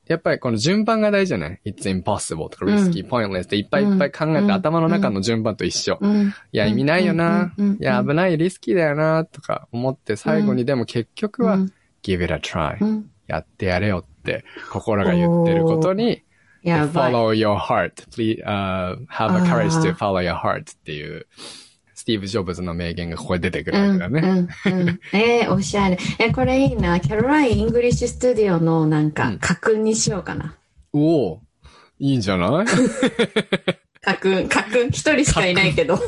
[0.09, 5.99] やっぱりこの順番が大事じゃない ?It's impossible とか risky,、pointless っていっぱいいっぱい考えて頭の中の順番と一緒。
[6.01, 6.35] うん。
[6.53, 7.53] いや、意味ないよな。
[7.59, 11.73] いや、危ない、リスキーだよな、とか思って最後にでも結局は、うん。
[12.03, 13.11] give it a try、うん。
[13.27, 16.23] やってやれよって心が言ってることに、
[16.65, 17.93] follow your heart.
[18.11, 21.68] Please, uh, have a courage to follow your heart っていう、ス
[22.09, 24.21] ティーブ・ジョブズの名言がここで出てくるわけだね。
[24.23, 24.29] うん
[24.73, 25.99] うんうん、えー、 おしゃれ。
[26.19, 26.99] え、これいいな。
[27.01, 30.57] キャロライン・イングリッシュ・スタジオのなんか、うん家訓にしようかな。
[30.95, 31.41] おお
[31.99, 32.65] いいんじゃない？
[34.01, 35.99] 家訓、家訓、一人しかいないけど。
[35.99, 36.05] かっ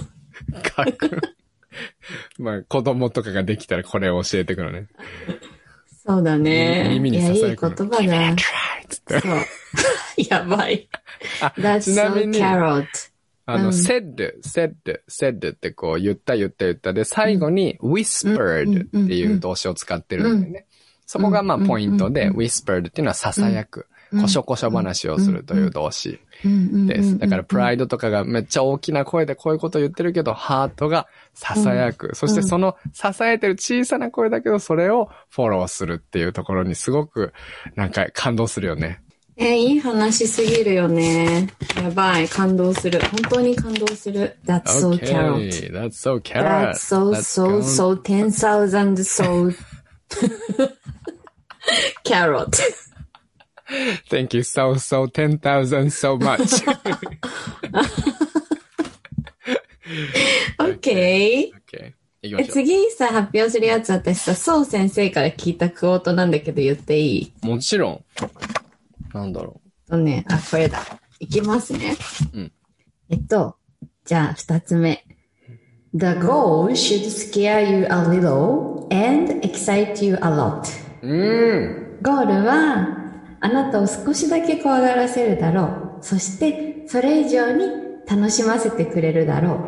[0.74, 4.86] こいいまあ、子供とかができたらこれを教えてくるね。
[6.06, 6.86] そうだね。
[6.94, 8.36] 耳にいや、いい言葉だ。
[9.06, 9.20] そう。
[10.30, 10.88] やばい。
[11.42, 12.86] あ That's so に、carrot.
[13.52, 13.70] あの、うん。
[13.70, 14.74] said, said,
[15.08, 16.92] said ってこう言った言った言った。
[16.92, 17.92] で、最後にうん。
[17.94, 20.66] whispered っていう動詞を使ってるんだよね。
[21.06, 22.36] そこがまあポイントで、うん。
[22.36, 24.22] whispered っていうのは囁く、うん。
[24.22, 26.20] こしょこしょ話をするという動詞
[26.86, 27.18] です。
[27.18, 32.14] だからプライドとかがめっちゃ大きな声でこういうこと言ってるけど、ハートが囁く。
[32.14, 37.32] そしてその支えてる小さな声だけど、それをフォローするっていうところにすごく
[37.76, 39.00] なんか感動するよね。
[39.42, 41.48] えーいい話すぎるよね。
[41.74, 42.29] やばい。
[42.29, 43.00] 感動する。
[43.00, 44.37] 本当に感動すする。
[44.44, 45.48] That's so carrot.
[45.48, 46.74] Okay, that's so carrot.
[46.74, 49.50] That's so, so, so, 10,000 so,
[52.05, 52.55] carrot.
[54.11, 56.62] Thank you so, so, 10,000 so much.
[60.59, 61.50] OK.
[61.66, 61.94] okay.
[62.22, 68.05] 行きまえ、次さ、発表するやつ私さ、そう先生から聞いたクオートなんだけど言っていいうもちろん。
[69.12, 70.79] なんだろとね、あ、これだ。
[71.18, 71.96] いきますね。
[72.33, 72.53] うん
[73.11, 73.57] えっと、
[74.05, 75.05] じゃあ、二つ目。
[75.94, 80.62] The goal should scare you a little and excite you a lot.
[81.03, 81.07] う。
[81.09, 81.99] ん。
[82.03, 82.96] ゴールは、
[83.40, 86.05] あなたを少しだけ怖がらせるだろう。
[86.05, 87.66] そして、それ以上に
[88.09, 89.59] 楽しませてくれるだろ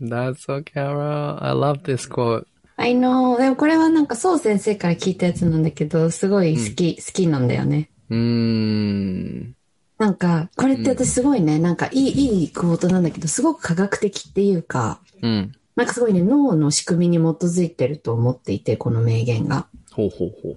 [0.00, 1.44] That's so carrot.
[1.44, 2.40] I love this quote.
[2.40, 2.46] う。
[2.78, 3.36] I know.
[3.36, 7.90] でもこれはなんか、そう先生から聞いたやつなんだけど、すごい好き、好きなんだよね。
[8.10, 9.54] うーん。
[9.98, 15.52] なんか、これって私すごいね、なんかいい、いいクォートなんだけど、すごく科学的っていうか、うん。
[15.74, 19.66] なんかすごいね、脳の仕組みに基づいてると思っていて、この名言が。
[19.92, 20.56] ほうほうほう。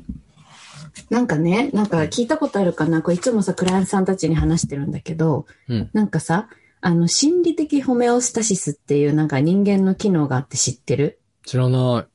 [1.09, 3.01] なんかね、なんか聞いたことあるかな？
[3.01, 5.89] これいつもさ、クライアントさんたちに話してるんだけど、うん。
[5.93, 6.49] なんかさ、
[6.81, 11.19] あの、心理的ホメオスタシスっていうなんか人間の機能があって知ってる？
[11.45, 12.07] 知らな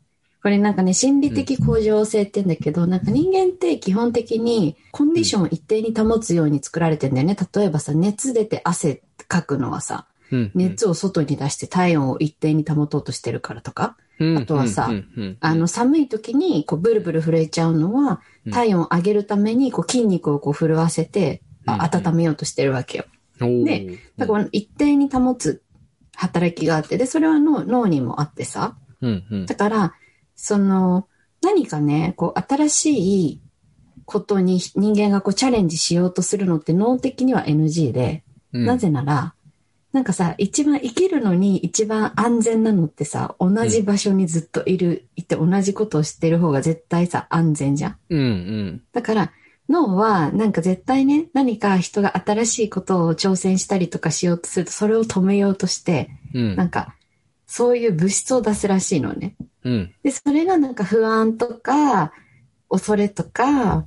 [0.47, 7.37] これなんかね、心理的向上性って言うんだけど、なんか人間って基本的にコンディションを一定に保つように作られてんだよね。
[7.53, 10.07] 例えばさ、熱出て汗かくのはさ。
[10.55, 14.91] 熱を外に出して体温を一定に保とうとしてるからとか、うん、あとはさ
[15.41, 18.53] あの寒い時にこうブルブル震えちゃうのはうん。
[18.53, 23.05] 体温を上げるためにこう筋肉をこう震わせて温めようとしてるわけよ。
[23.41, 25.63] でだから一定に保つ
[26.15, 28.77] 働きがあって、で、それは脳脳にもあってさ、
[29.47, 29.95] だから、
[30.37, 31.09] その、
[31.43, 33.41] 何かね、こう、新しい
[34.05, 38.23] ことに人間がこうチャレンジしようとするのって脳的には NG で、
[38.53, 38.65] うん。
[38.65, 39.35] なぜなら、
[39.93, 47.97] なんかさ、一番生きるのに一番安全なのってさ、同じ場所にずっといる、いて同じことをしてる方が絶対さ、安全じゃん。
[48.11, 48.83] うんうん。
[48.93, 49.33] だから、
[49.69, 56.57] 脳はなんか絶対ね、何か人が新しいことを挑戦したりとかしようとすると、それを止めようとして、うん。
[56.57, 56.95] なんか、
[57.47, 59.35] そういう物質を出すらしいのね。
[59.67, 59.95] うん。
[60.05, 62.13] で、それがなんか不安とか、
[62.71, 63.85] 恐れとか、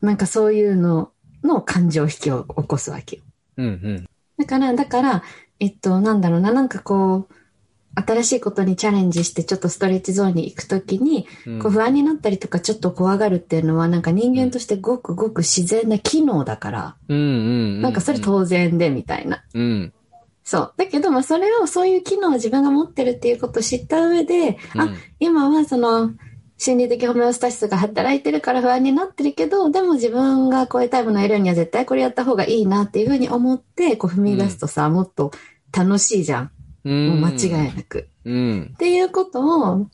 [0.00, 1.12] なんかそういうの
[1.44, 3.22] の感情を引き起こすわけよ。
[3.56, 4.08] うんうん。
[4.36, 5.22] だから、だから、
[5.60, 7.34] えっと、なんだろうな、なんかこう、
[7.94, 11.26] 新しいことにチャレンジしてちょっとストレッチゾーンに行くときに、
[11.60, 17.20] こう不安になったりとかちょっと怖がるっていうのはなんか人間としてごくごく自然な機能だから、うんう
[17.78, 17.82] ん。
[17.82, 19.44] なんかそれ当然でみたいな。
[19.54, 19.92] うん。
[20.50, 20.74] そう。
[20.76, 24.88] だけど、まあそれを、そういう機能を自分が持ってるっていうことを知った上で、あ、
[25.20, 26.10] 今はその、
[26.58, 35.30] 心理的ホメオスタシスが働いてるから不安になってるけど、でも自分がこういうタイプの得るには絶対これやった方がいいなっていうふうに思って、こう踏み出すとさ、もっと
[35.72, 36.50] 楽しいじゃん。
[36.84, 37.20] うん。
[37.20, 38.08] もう間違いなく。
[38.24, 38.70] うん。
[38.74, 39.86] っていうことを、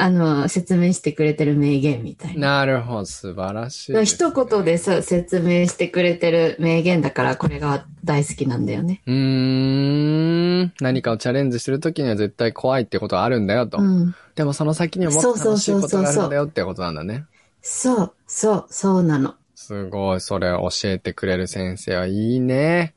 [0.00, 2.58] あの、説明してくれてる名言みたいな。
[2.60, 9.02] なるほど、素晴らしいね、一言でさ、説明してくれてる名言だから、これが大好きなんだよね。
[9.06, 10.72] うーん。
[10.80, 13.78] 何かをチャレンジするときには絶対怖いってことはあるんだよと。
[13.78, 14.14] うん。
[14.36, 17.24] でもその先にはもっと楽しいことがあるんだよってことなんだね。
[17.60, 19.34] そう、そう、そうなの。
[19.56, 22.94] すごい、それを教えてくれる先生はいいね。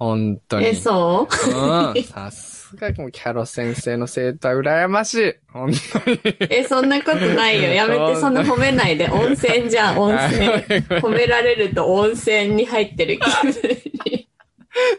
[0.00, 0.66] 本当に。
[0.66, 1.94] え、そう？
[1.94, 2.02] うん。
[2.02, 5.34] さすが、もうキャロ先生の生徒は羨ましい。
[5.52, 5.70] 本
[6.04, 6.20] 当に。
[6.50, 7.70] え、そんなことないよ。
[7.74, 9.08] やめて、そんな褒めないで。
[9.08, 10.48] 温泉じゃん、温泉。
[11.00, 13.52] 褒められると温泉に入ってる気分
[14.06, 14.28] に。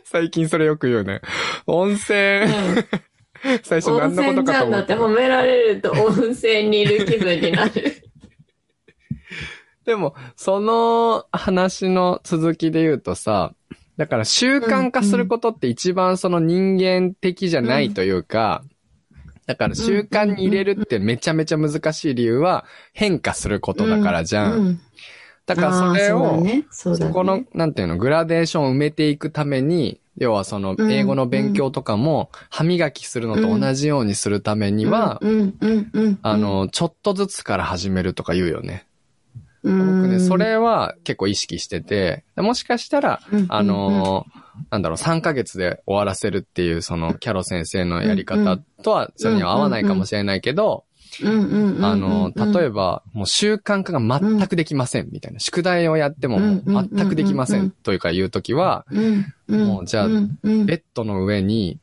[0.03, 1.21] 最近それよく言うね。
[1.65, 2.45] 温泉。
[3.63, 4.81] 最初温何のこと泉じゃんだかと思った。
[4.81, 7.71] って褒められると温泉にいる気分になる。
[9.85, 13.53] でも、その話の続きで言うとさ、
[13.97, 18.63] だから習慣化することって一番その人間的じゃないというか、
[19.45, 24.53] だから習慣に入れるってめちゃめちゃ難しい理由は変化することだからじゃん。
[24.53, 24.81] うん。
[25.45, 35.19] だからそれを、ね、そこの、なんていうの、グラデーションを埋めていくために、要はその、うん英語の勉強とかも、歯磨きするのと同じようにするためには。
[36.21, 38.85] あ、の、ちょっとずつから始めるとか言うよね。
[39.63, 43.45] 僕僕ね、そ、れは結構意識してて、もしかしたら、うん。
[43.49, 44.25] あの、
[44.69, 50.85] なんだろう、3ヶ月で終わらせるっていう、その、キャロ先生のやり方とは、それには合わないかもしれないけど、
[51.23, 55.39] あの、例えば、ば、もう習慣化が全くできません、みたいな。
[55.39, 58.85] 宿題をやっても、全くできません、というか言うときは、
[59.47, 60.15] もうじゃあベ
[60.75, 61.79] ッドの上に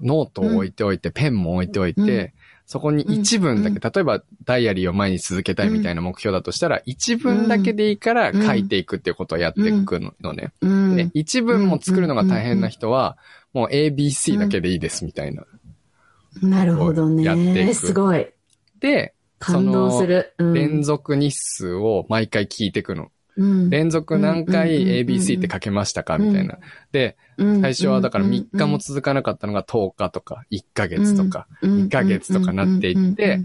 [0.00, 2.34] ノートを置いておいて、ペンも置いておいて、
[2.70, 10.52] そこに一文だけ、例えばダイアリーを毎日続けたいみたいな目標だとしたら、一文だけでいいから書いていくっていうことをやっていくのね。
[11.12, 13.18] 一文も作るのが大変な人は、
[13.52, 15.42] もう ABC だけでいいですみたいな。
[16.40, 17.66] なるほどやっていね。
[17.66, 18.28] くすごい。
[18.78, 20.32] で、感動する。
[20.38, 23.10] うん連続日数を毎回聞いていくの。
[23.40, 23.70] うん。
[23.70, 26.58] 連続何回 ABC って書けましたかみたいな。
[26.92, 33.40] で、うん最初はだから3日も続かなかったのが10日とか1ヶ月とか、2ヶ月とかなっていって、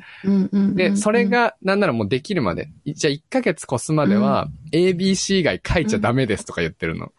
[0.73, 7.13] で、それ、がなんならもうできるまで、じゃあ1ヶ月越すまでは ABC 以外書いちゃダメですとか言ってるの。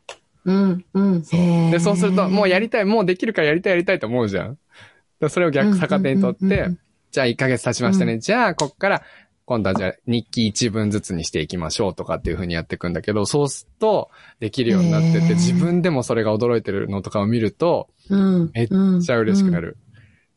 [0.45, 1.23] うんうん、
[1.71, 4.59] で、そうするともうやりたたい、もうできるからやりたいやりたいと思うじゃん。
[5.19, 6.69] でそれを逆逆手にとって、
[7.11, 8.19] じゃあ1ヶ月経ちましたね。
[8.19, 9.03] じゃあこっから
[9.47, 17.89] 今度はじゃあ日記1文ずつにしていきましょうとかっていう風にやっていくんだけど、そうするとできるようになってて、自分でもそれが驚いてるのとかを見ると、
[18.53, 18.69] めっ
[19.01, 19.69] ちゃ嬉しくなる。
[19.69, 19.77] る。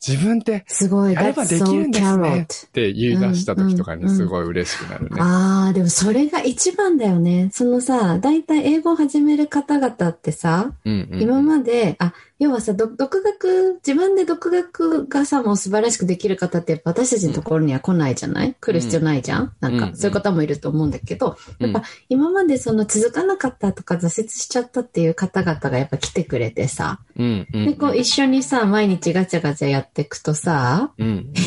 [0.05, 1.13] 自分ってすごい。
[1.13, 5.17] やればできるんですねって言い出した時とかうんうんにすごい嬉しくなるね。
[5.19, 7.49] ああ、でもそれが一番だよね。
[7.51, 18.55] そのさ、だいたい英語を始める方々ってさ、うんうん今まで、あ、要はさ、ど独学、自分で独学がさ、もう素晴らしくできる方ってやっぱ私たちのところには来ないじゃない？
[18.61, 19.53] 来る必要ないじゃん？
[19.59, 19.95] なんか、うん。
[19.97, 31.33] そういう方もいると思うんだけど、やっぱ今までその続かなかったとか挫折しちゃったっていう方々がやっぱ来てくれてさ、で、こう一緒にさ、毎日ガチャガチャやっていくとさ、うん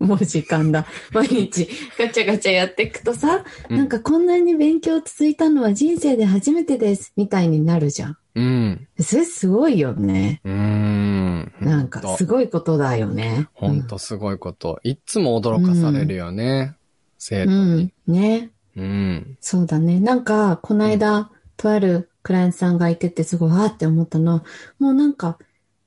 [0.00, 0.86] もう時間だ。
[1.12, 3.76] 毎日ガチャガチャやっていくとさ、うん。
[3.76, 8.16] なんかこんなに勉強続いたのは人生で初めてです、みたいになるじゃん。
[8.34, 8.88] うん。
[9.00, 10.40] それすごいよね。
[10.44, 11.52] うん。
[11.60, 13.48] なんかすごいことだよね。
[13.54, 14.78] ほんとすごいこと。
[14.84, 16.76] いっつも驚かされるよね。
[17.18, 17.92] 生徒うんに。。
[18.06, 18.50] ね。
[18.76, 19.36] うん。
[19.40, 20.00] そうだね。
[20.00, 24.44] なんか、この間、とあるクライアントさんがいててすごい、わーって思ったのは、
[24.78, 25.38] もうなんか、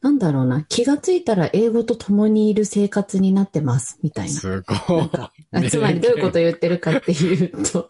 [0.01, 4.33] なんだろうな、気がついたら英語と共にいる生活になってます、みたいな。
[4.33, 5.09] すごい。
[5.51, 7.87] あつまりどういうことを言ってるかっていうと、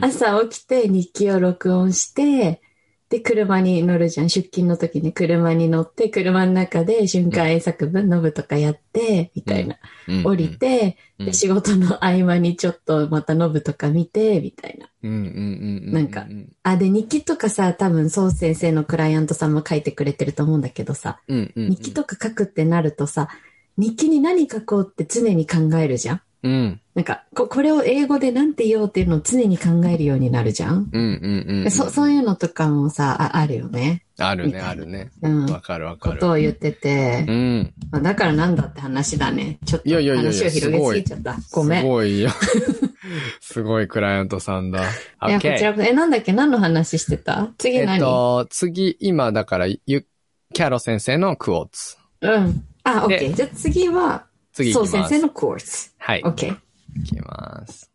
[0.00, 2.62] 朝起きて日記を録音して、
[3.08, 4.28] で、車に乗るじゃん。
[4.28, 9.76] 出勤の時に車に乗って、車の中で瞬間英作文、ノブとかやって、みたいな。
[10.08, 14.88] うん降り、て、うんで、仕事の合間にちょっとまたノブとか見て、みたいな。
[15.92, 16.26] なんか
[16.64, 21.20] あ、で、日記とかさ、多分、そう先生のクライアントさんも書いてくれてると思うんだけどさ。
[21.28, 23.28] 日記とか書くってなるとさ、
[23.78, 26.20] 日記に何書こうって常に考えるじゃん。
[26.46, 26.80] うん。
[26.94, 30.88] なんかこ、これを英語でなんて言おうっていうのを常に考えるようになるじゃん？
[30.92, 31.70] うんうんうん。
[31.70, 34.04] そそういうのとかもさ、ああるよね。
[34.18, 35.10] あるね、あるね。
[35.20, 35.46] うん。
[35.46, 36.14] わかるわかる。
[36.14, 37.74] ことを言っててう、ん。
[37.90, 39.58] まあだからなんだって話だね。
[39.66, 41.36] ちょっといやいやいやいや話を広げすぎちゃった。
[41.52, 41.82] ごめん。
[41.82, 42.30] すごいよ。
[43.40, 44.82] すごいクライアントさんだ。
[44.82, 46.32] いや、こちらえ、なんだっけ？
[46.32, 47.48] 何の話してた？
[47.58, 50.06] 次えっ何、と、次、今だから、ゆ、
[50.52, 51.96] キャロ先生のクォーツ。
[52.22, 52.64] うん。
[52.84, 53.34] あ、オッケでー。
[53.34, 54.24] じゃあ次は、
[54.56, 54.92] 次行きます。
[54.92, 55.94] そう先生のコース。
[55.98, 56.22] はい。
[56.24, 56.56] オッケー。
[56.98, 57.90] いきます。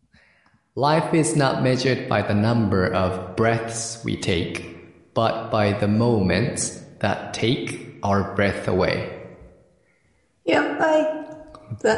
[0.76, 4.76] Life is not measured by the number of breaths we take,
[5.12, 9.10] but by the moments that take our breath away.
[10.44, 11.02] やばい。
[11.82, 11.96] だ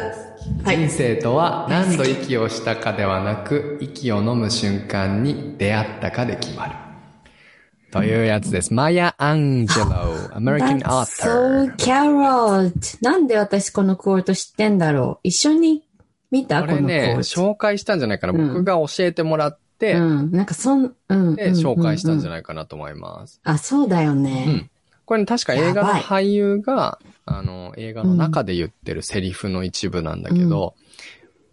[0.64, 0.78] はい。
[0.78, 6.84] 人生とは何度息をしたかではなく、息を飲む瞬間に出会ったかで決まる。
[7.95, 8.74] というやつです。
[8.74, 12.99] マヤ・アンジェロ、アメリカンア so ー carrot.
[13.03, 15.28] なんで私このクオート知ってんだろう？
[15.28, 15.84] 一緒に
[16.32, 16.61] 見た？
[16.61, 18.32] これね、ー紹介したんじゃないかな。
[18.32, 19.95] うん僕が教えてもらって、ト。
[19.95, 20.32] うん。
[20.32, 21.36] なんかそん、うん。
[21.36, 23.40] で、紹介したんじゃないかなと思います。
[23.45, 24.45] あ、そうだようね。
[24.45, 24.70] ん。
[25.05, 30.74] これね確か映画の俳優が、あの、映画の中で言ってるセリフの一部なんだけど、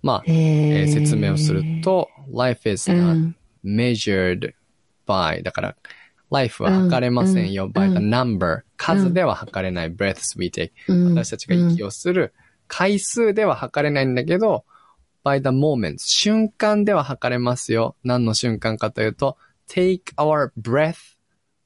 [0.01, 3.35] まあ、説明をする、と、life is う not ん。
[3.63, 4.53] measured
[5.05, 5.75] by だから、
[6.31, 12.33] life は測れませんよ、うん by the うん number 数では測れない breaths we take うん私たちが息をする
[12.67, 14.63] 回数では測れないんだけど、
[15.25, 17.97] by the moment 瞬間では測れますよ。
[18.05, 20.95] 何の瞬間かというと、take our breath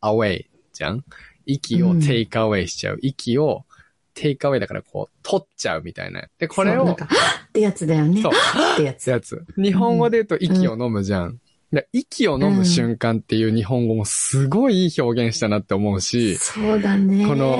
[0.01, 1.03] away じゃん？
[1.45, 2.97] 息をうん take away しちゃう。
[3.03, 3.65] 息を
[4.15, 6.23] take away だからこう、取っちゃうみたいな。
[6.39, 8.21] で、これを、そうなんか、ってやつだよね。
[8.23, 9.01] そうってやつ。
[9.03, 9.45] ってやつ。
[9.57, 11.33] 日本語で言うと息を飲むじゃん。
[11.35, 11.39] で
[11.91, 17.25] 息を飲む瞬間っていう日本語もすごいいい表現したなって思うし、そうだね。
[17.25, 17.57] この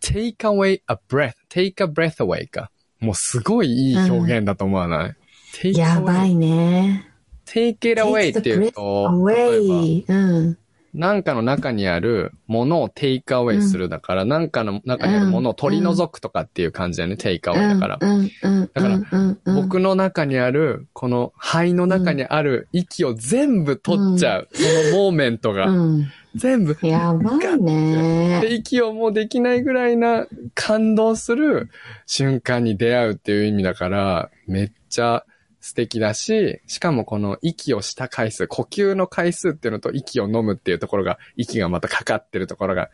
[0.00, 2.70] take away a breath, take a breath away か。
[3.00, 5.14] もうすごいいい表現だと思わない、
[5.54, 7.08] take やばいね。
[7.46, 10.04] take it away っていうと、例え away.
[10.08, 10.58] うん。
[10.94, 17.98] ば、なんかの中にあるものを take away するだから、なんかの中にあるものを取り除くとかっていう感じだよね、take away だから。
[18.00, 24.48] うん、うん、だからうんうん、うん、僕の中にある、この肺の中にある息を全部取っちゃう。
[24.52, 24.62] そ
[24.96, 25.66] のモーメントが。
[25.66, 26.12] うん。
[26.34, 26.76] 全部。
[26.82, 28.40] やばいね。
[28.40, 31.68] で、息をもうできないぐらいな感動する
[32.06, 35.24] 瞬間に出会うっていう意味だから、めっちゃ
[35.62, 42.90] 素敵だし、しかもこの息をした回数、呼吸の回数っていうのと息を飲むっていうところが、息がまたかかってるところが、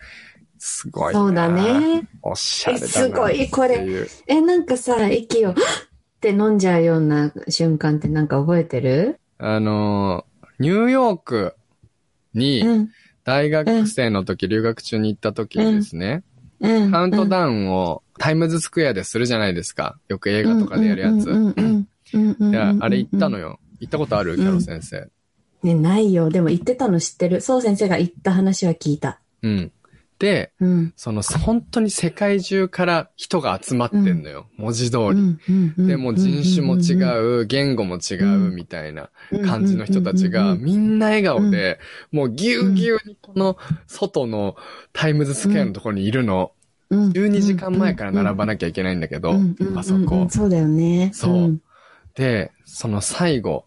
[0.59, 1.21] すごいな。
[1.21, 1.49] そうだ。
[1.49, 2.07] ね。
[2.23, 3.49] おしゃれだすごい。
[3.49, 5.55] これえ、なんかさ、息を、っ
[6.21, 9.19] て飲んじゃうような瞬間ってなんか覚えてる？
[9.39, 11.55] あのー、ニューヨーク
[12.35, 12.91] に、うん。
[13.25, 16.23] 大学生の時、留学中に行った時にですね、
[16.61, 16.91] うん。
[16.91, 19.99] カウントダウンをタイムズスクエアでするじゃないですか。
[20.09, 21.29] よく映画とかでやるやつ。
[22.15, 23.49] うんうんうんうんうんいや、あれ行ったのよ。
[23.49, 23.61] よ。
[23.81, 25.09] 行ったことあるキャロ先生。
[25.63, 26.29] ね、ないよ。
[26.31, 27.41] でも言ってたの知ってる。
[27.41, 29.21] そう先生が言った話は聞いた。
[29.43, 29.73] うん。
[30.19, 30.93] で、うん。
[30.97, 34.47] その、本当に世界中から人が集まってんのよ。
[34.57, 35.03] 文字通り。
[35.03, 39.11] うんうんうんで、もう人種も違う、言語も違うみたいな
[39.45, 41.79] 感じの人たちが、みんな笑顔で、
[42.11, 43.57] もうぎゅうぎゅうにこの
[43.87, 44.57] 外の
[44.93, 46.53] タイムズスクエアのところにいるの。
[46.91, 49.35] うん12時間前から並ばなきゃいけないんだけど
[49.77, 50.27] あそこ。
[50.31, 51.11] そうだよね。
[51.13, 51.61] そう
[52.19, 53.65] んで、その最後、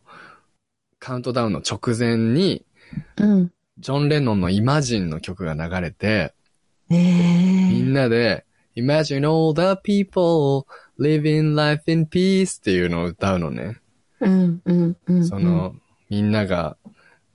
[1.00, 2.66] カウントダウンの直前に、
[3.18, 3.52] うん。
[3.80, 6.34] ジョン・レノンのイマジンの曲が流れて、
[6.92, 8.46] ええみんなで、
[8.76, 10.66] Imagine all the people
[11.00, 13.78] living life in peace っていうのを歌うのね。
[14.20, 15.26] うんうんうん。
[15.26, 15.76] その、
[16.10, 16.78] みんなが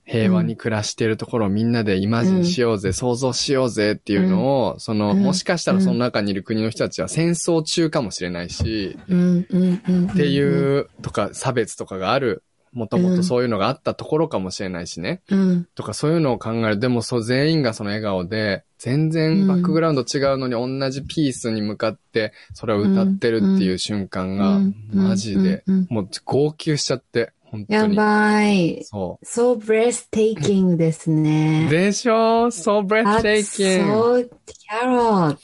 [0.07, 10.09] 平和に暮らしているところをみんなでイマジンしようぜ、想像しようぜっていうのを、その、うんもしかしたらその中にいる国の人たちは戦争中かもしれないし、うんうんうんうん。
[10.11, 15.21] っていうとか差別とかがある、もともとそういうのがあったところかもしれないしね。
[15.29, 15.67] うん。
[15.75, 16.79] とかそういうのを考える。
[16.79, 25.75] でもそう全員がその笑顔で、全然バックグラウンド違うのに同じピースに向かって、それを歌ってるっていう瞬間がうん、マジでうん。
[25.75, 27.95] うん、もう号泣しちゃって、本当やに。
[27.95, 28.83] ばい。
[28.83, 31.15] そ so breathtaking ですう。
[31.15, 31.67] ね。
[31.69, 33.85] でしょ ?so That's breathtaking!
[33.85, 34.29] so
[34.69, 35.37] carrot.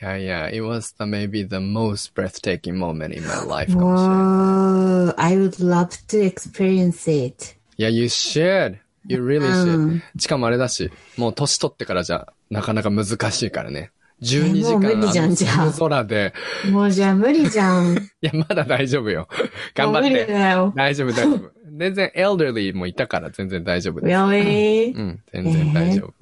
[0.00, 3.72] いやいや、it was the maybe the most breathtaking moment in my life。
[3.72, 7.56] Whoa, I would love to experience it.
[7.78, 8.76] いや、you should!
[9.06, 9.76] You really う should.
[9.96, 13.90] んしかもあれだし、もう年取ってからじゃ、なかなか難しいからね。
[14.22, 16.32] 12時もう無間理じゃんじゃあ寒空で、
[16.70, 17.94] もうじゃあ無理じゃん。
[18.22, 19.28] いや、まだ大丈夫よ。
[19.74, 20.32] 頑張っもう無理て。
[20.32, 20.72] だよ。
[20.74, 21.52] 大丈夫、大丈夫。
[21.76, 24.16] 全然、elderly もいたから全然大丈夫です。
[24.16, 24.94] Really?
[24.94, 26.14] うん、全然大丈夫。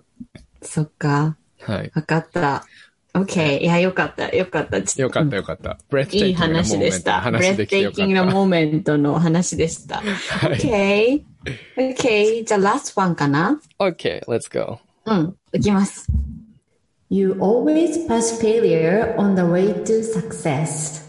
[0.63, 1.37] そっか。
[1.61, 1.91] はい。
[1.95, 2.65] わかった。
[3.15, 3.61] OK。
[3.61, 4.29] いや、よかった。
[4.31, 4.79] よかった。
[4.79, 5.79] よかったよかった。
[5.91, 7.21] breath いい話でした。
[7.31, 8.15] breathtaking。
[8.15, 10.03] なモーメントの話でした。
[10.41, 11.23] OK。
[11.77, 12.45] OK。
[12.47, 14.79] じゃあ、 last one かな？Okay, let's go.
[15.05, 15.37] うん。
[15.53, 16.07] いきます。
[17.13, 21.03] You always pass failure on the way to success.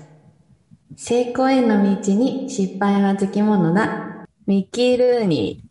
[0.98, 4.28] 成功への道に失敗はつきものだ。
[4.46, 5.64] ミッキー・ルーニ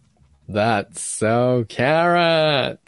[0.49, 2.79] That's so carrot.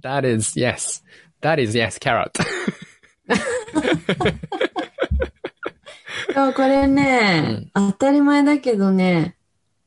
[0.00, 1.02] that is, yes.
[1.42, 2.32] That is, yes, carrot.
[6.56, 9.36] これね、当たり前だけどね、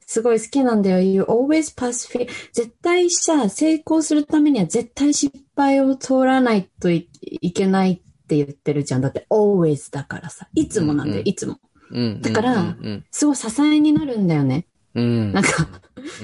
[0.08, 1.02] すごい好きなんだよ。
[1.02, 2.28] You always pass failure.
[2.54, 9.02] 絶対さ、成功するためには絶対失敗を通らないといいけないっって言ってるじゃん。
[9.02, 10.50] だって always だからさ。
[10.54, 11.60] いつもなんだよ、うんうんいつも。
[11.92, 12.22] うん。
[12.22, 13.06] だからうん。
[13.10, 14.68] すごい支えになるんだよね。
[14.94, 15.32] うん。
[15.32, 15.68] なんか、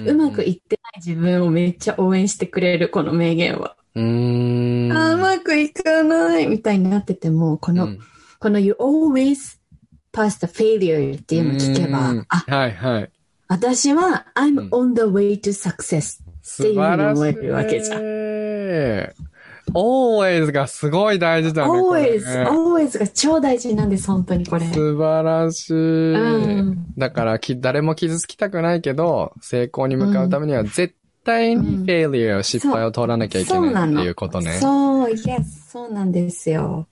[0.05, 3.77] うまくいってない自分をめっちゃ応援してくれる、この名言は。
[3.95, 4.91] うーん。
[4.91, 7.99] あーうまくいかないみたいになってても、この、うん
[8.39, 9.57] この you always
[10.11, 13.11] pass the failure っていうのを聞けばうん、あ、はいはい。
[13.47, 17.21] 私は I'm うん on the way to success って素いうふう晴らしい。
[17.21, 18.01] に思えるわけじゃん。
[19.73, 21.71] always がすごい大事だね。
[21.71, 24.65] always, ね always が超大事なんです、本当にこれ。
[24.67, 25.73] 素晴らしい。
[25.73, 34.51] うんだからき、誰も傷つきたくないけど、成功に向かうためには絶対にフェイリアを失敗を取らなきゃいけないっていうことね。
[34.59, 36.87] そう、yes, そうなんですよ。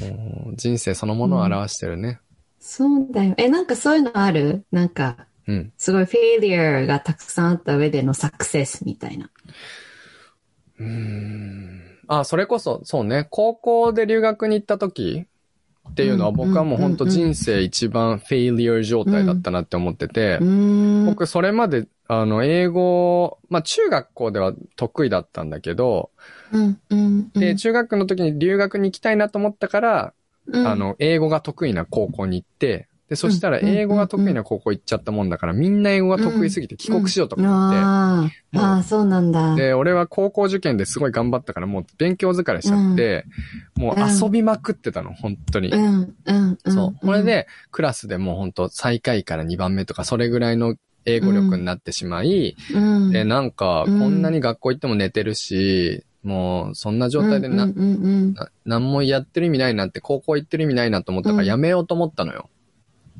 [0.00, 0.04] う
[0.52, 2.20] ん人生そのものを表してるね。
[2.58, 3.34] そうだよ。
[3.36, 4.64] え、なんかそういうのある？
[4.72, 5.72] なんか、うん。
[5.76, 9.30] すごいフェイリアがたくさんあった上でのサクセスみたいな。
[10.78, 15.26] うんあ、それこそ、そうね、高校で留学に行った時
[15.90, 21.06] っていうのはうん僕はもう本当人生一番フェイリア状態だったなって思っててう、ーん。
[21.06, 26.10] 僕それまで、あの、英語、まあ中学校では得意だったんだけど、
[26.52, 27.30] うん、うん。
[27.34, 30.14] うんで、中学の時に留学に行きたいなと思ったから、
[30.46, 39.54] うんあの、英語が得意な高校に行って、で、そしたら英語が得意な高校行っちゃったもんだから、みんな英語が得意すぎて帰国しようとか言って、あーあー、そうなんだ。
[39.56, 43.26] で、俺は高校受験ですごい頑張ったから、もう勉強疲れしちゃって、
[43.76, 45.70] もう遊びまくってたの、本当に。
[45.70, 46.72] うん、うん、うん。
[46.72, 47.06] そう。
[47.06, 50.74] これ、で、クラスでもう本当最下位から2番目とか、それぐらいの
[51.04, 53.10] 英語力になってしまい、うん。
[53.10, 57.68] で、なんか、こうんんなに学校行っても寝てるし、もう、そんな状態でな、
[58.64, 62.48] 何もやってる意味ないなって、高校行ってる意味ないなと思ったからうんやめようと思ったのよ。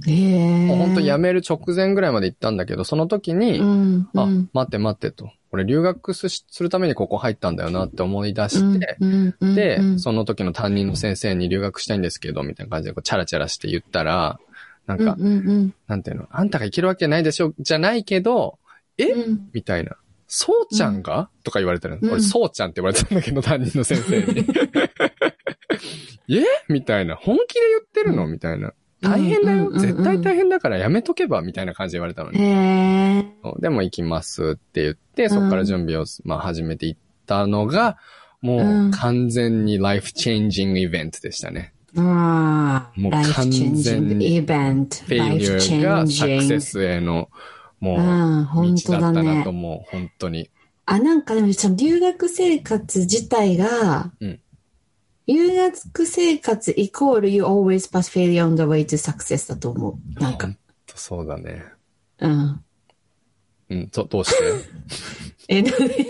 [0.07, 5.31] もう本当やめる直前ぐらいまで行ったんだけど、その時に、うん、あうん、待って待ってと。
[5.53, 10.01] 俺留学すするためにここ入ったんだよなって思い出して、うん、うんで、うん。
[10.01, 14.41] その時の担任の先生に留学したいんですけど、みたいな感じでこうチャラチャラして言ったら、
[14.87, 18.59] なんか、うん、うん、なんていうの、あんたが行けるわけないでしょ、じゃないけど、
[18.99, 19.05] え？
[19.13, 19.49] うん。
[19.53, 19.93] みたいな。
[20.27, 24.45] そうちゃんが、とか言われてる俺、そうちゃんって言われたんだけど、担任の先生に。
[26.37, 26.45] え？
[26.69, 27.15] みたいな。
[27.15, 28.27] 本気で言ってるの？
[28.27, 28.73] みたいな。
[29.05, 29.59] 大変だよ。
[29.59, 32.41] うんうんうんうん絶対大変だからやめとけば、みたいな感じで言われたのに。
[32.43, 33.25] へ
[33.61, 36.97] でも行きますって言って、そこから準備を、まあ、始めていっ
[37.27, 37.99] たのが、
[38.41, 41.73] もう完全にライフチェンジングイベントでしたね。
[41.97, 44.97] ああ、もうライフ完チェンジ全にングイベント。
[44.97, 47.31] フェイリアがサクセスへの、
[47.81, 49.45] もう、道当だだったなとね。
[49.47, 49.91] 思う。
[49.91, 50.51] 本当に。
[50.87, 54.41] あ、なんかでも、留学生活自体が、うん
[55.27, 60.21] 留学生活イコール you always pass failure on the way to success だと思う。
[60.21, 60.49] なんか
[60.95, 61.65] そうだね。
[62.21, 62.61] うん。
[63.71, 64.45] うん、ど、どうして？
[65.49, 66.07] え、だって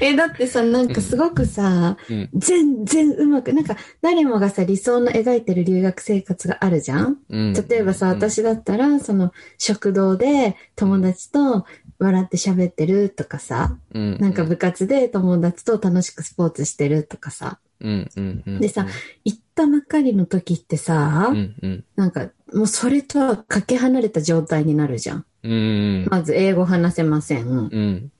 [0.00, 2.28] え、だってさ、なんかすごくさ、うん。
[2.34, 7.18] 全然うまく、なんか誰もがさ、理想の描いてる留学生活があるじゃん？
[7.30, 7.52] うん。
[7.52, 11.64] 例えばさ、うん、私だったら、その、食堂で友達と
[11.98, 18.60] 笑って喋ってるとかさ、うん、なんか部活で友達と楽しくスポーツしてるとかさ、うん、うん、うん。
[18.60, 18.86] でさ、
[19.24, 25.26] 行ったばかりの時ってさ、うん、うん、なんか、もうそれとはかけ離れた状態になるじゃん。
[25.42, 27.48] うん、まず英語話せません。
[27.48, 28.12] うん、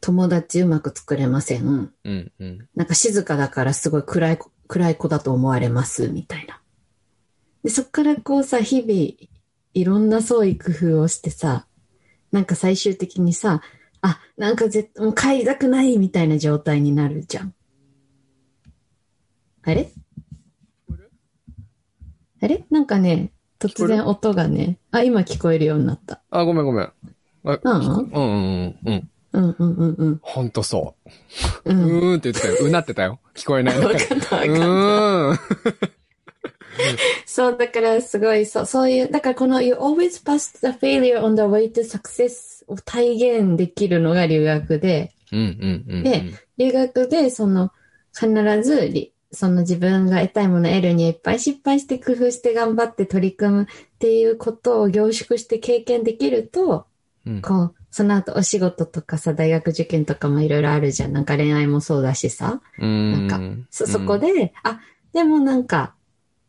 [0.00, 1.66] 友達うまく作れません。
[1.66, 6.60] うん、うん、なんか静かだからすごい暗い子、暗い子だと思われます、みたいな。
[7.64, 9.30] で、そっからこうさ、日々、
[9.74, 11.66] いろんな創意工夫をしてさ、
[12.32, 13.62] なんか最終的にさ、
[14.02, 17.54] あ、なんか絶もう帰りたくないみたいな状態になるじゃん。
[19.66, 19.90] あれ？
[22.40, 22.64] あれ？
[22.70, 26.22] なんかね、突然音がね、あ、今聞こえるようになった。
[26.30, 26.84] あ、ごめんごめん。
[26.84, 26.92] あ
[27.44, 29.10] うんうん、うん、うん、うん。
[29.32, 30.20] うんうん。
[30.22, 30.94] ほんとそ
[31.64, 31.70] う。
[31.70, 31.84] うん。
[31.84, 32.56] うーんって言ってたよ。
[32.60, 33.18] うなってたよ。
[33.34, 33.78] 聞こえない。
[33.80, 35.38] わかったわかうっ。
[37.26, 46.02] そう、だからすごい、そう、そういう、だからこの You always pass the failure on the way to success を体現できるのが留学で、うん、うん、うん。
[46.04, 46.22] で
[46.56, 47.72] 留学でその
[48.14, 48.30] 必
[48.62, 53.66] ずりその自分が得たいものを得るにはいっぱい失敗して工夫して頑張って取り組むっ
[53.98, 56.86] ていうことを凝縮して経験できると、
[57.26, 61.12] うん、こう、その後お仕事とかさ、大学受験とかもいろいろあるじゃん。
[61.12, 62.60] なんか恋愛もそうだしさ。
[62.78, 64.80] うん、なんかそ、そこで、あ、
[65.12, 65.95] でもなんか、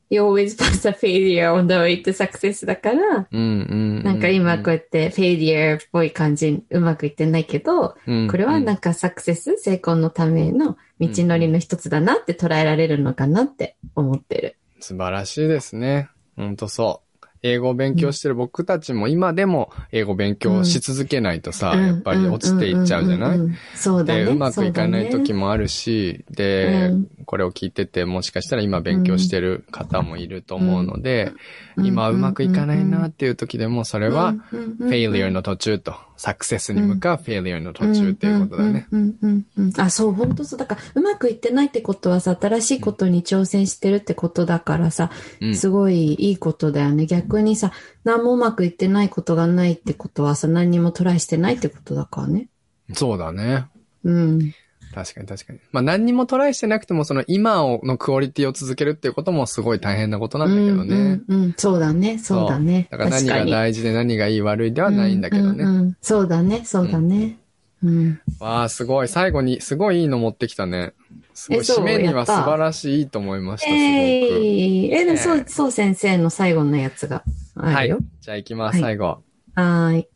[0.10, 4.04] You always pass a failure on the way to success だから、うん、うん。
[4.04, 14.58] なんか今こうやって failure っぽい感じうまくいってないけど、うん、これはなんかサクセス、成功のための道のりの一つだなって捉えられるのかなって思ってる。
[14.80, 16.10] 素晴らしいですね。
[16.38, 17.07] ほんとそう。
[17.48, 23.42] 英語を勉強してる僕たちも今でも英語勉強し続けないとさ、やっぱり落ちていっちゃうじゃない、ん。
[23.42, 23.48] ん。
[23.48, 23.56] んん。
[23.76, 24.26] そうだね。
[24.26, 25.38] で、うまくいかない時も。
[25.38, 27.08] もあるし、で、うん。
[27.26, 31.34] これを聞いてて、もしかしたら今勉強してる方もいると思うので、
[31.78, 31.86] うん。
[31.86, 34.60] 今うまくいかないなっていう時でも、それは、うん。
[34.60, 34.78] うん。
[34.80, 34.88] うん。
[34.90, 38.88] フェイリアの途中と、サクセスに向かうフェイリアの途中っていうことだね。
[38.92, 40.60] うんうんうんうんうんあ、そう、本当そう。
[40.60, 45.12] だから、うまくいってないってことはさ、新しいことに挑戦してるってことだからさ、
[45.42, 47.06] うんすごいいいことだよね。
[47.06, 47.72] 逆にさ、
[48.04, 52.50] 何もうまくいってないことがないってことはさ、何にもトライしてないってことだからね。
[52.94, 53.66] そうだね。
[54.04, 54.54] うん。
[54.98, 55.60] 確かに確かに。
[55.72, 60.96] まあ何にもトライしてなくても、その今をのクオリティを続けるっていうこともすごい大変なことなんだけどね。
[60.96, 62.88] うんうんうん、そうだね、そうだね。
[62.90, 65.64] だから何が大事で何がいい悪いではないんだけどね。
[65.64, 67.38] うんうんうんそうだね、そうだね。
[67.84, 68.20] うん。
[68.40, 69.08] わあ、すごい。
[69.08, 70.94] 最後に、すごいいいの持ってきたね。
[71.34, 71.60] すごい。
[71.60, 73.82] 締めには素晴らしいと思いました、すごく。
[73.84, 77.24] えいえ、そうえ、そう先生の最後のやつが
[77.56, 77.96] あはい。
[78.22, 79.06] じゃあ行きます、はい最後。
[79.06, 80.08] はーい。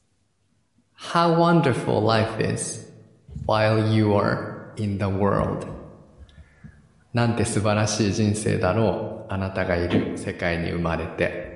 [0.98, 2.92] How wonderful life is
[3.48, 5.68] while you are in the world.
[7.14, 9.34] なんて素晴らしい人生だろう。
[9.34, 11.52] あなたがいる世界に生まれて。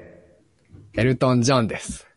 [0.94, 2.08] エルトン・ジョンです。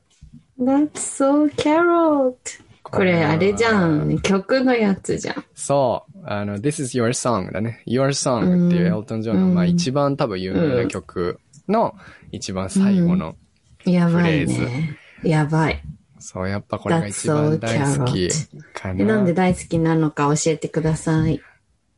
[0.58, 2.34] That's so carrot.
[2.82, 4.18] これ、あれじゃん。
[4.22, 5.44] 曲のやつじゃん。
[5.54, 6.18] そう。
[6.24, 7.82] あの、This is your song だね。
[7.86, 11.38] Your song っていうエルトン・ジョンの、まあ一番多分有名な曲
[11.68, 11.94] の
[12.32, 13.36] 一番最後の。
[13.84, 14.98] やばいフレね。
[15.22, 15.82] やばい。
[16.30, 18.28] そう、やっぱこれが一番大好き
[18.74, 19.36] かえなんでな。
[19.36, 21.40] 大好きなのか教えてください。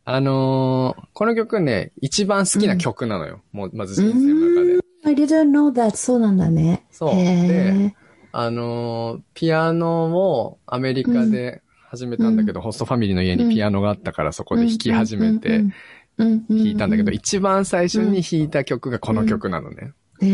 [0.05, 3.41] あのーこの曲ね、一番好きな曲なのよ。
[3.51, 4.81] もう、まず人生の中で。
[5.03, 5.97] I didn't know that.
[5.97, 6.85] そうなんだね。
[6.93, 7.93] そうへでー
[8.31, 15.65] あのーピアノをアメリカで始めたんだけど、ホストファミリーの家にピアノがあったからそこで弾き始めて
[16.19, 19.93] 弾いたんだけど、一番最初に弾いた曲がこの曲なのね。
[20.21, 20.27] へ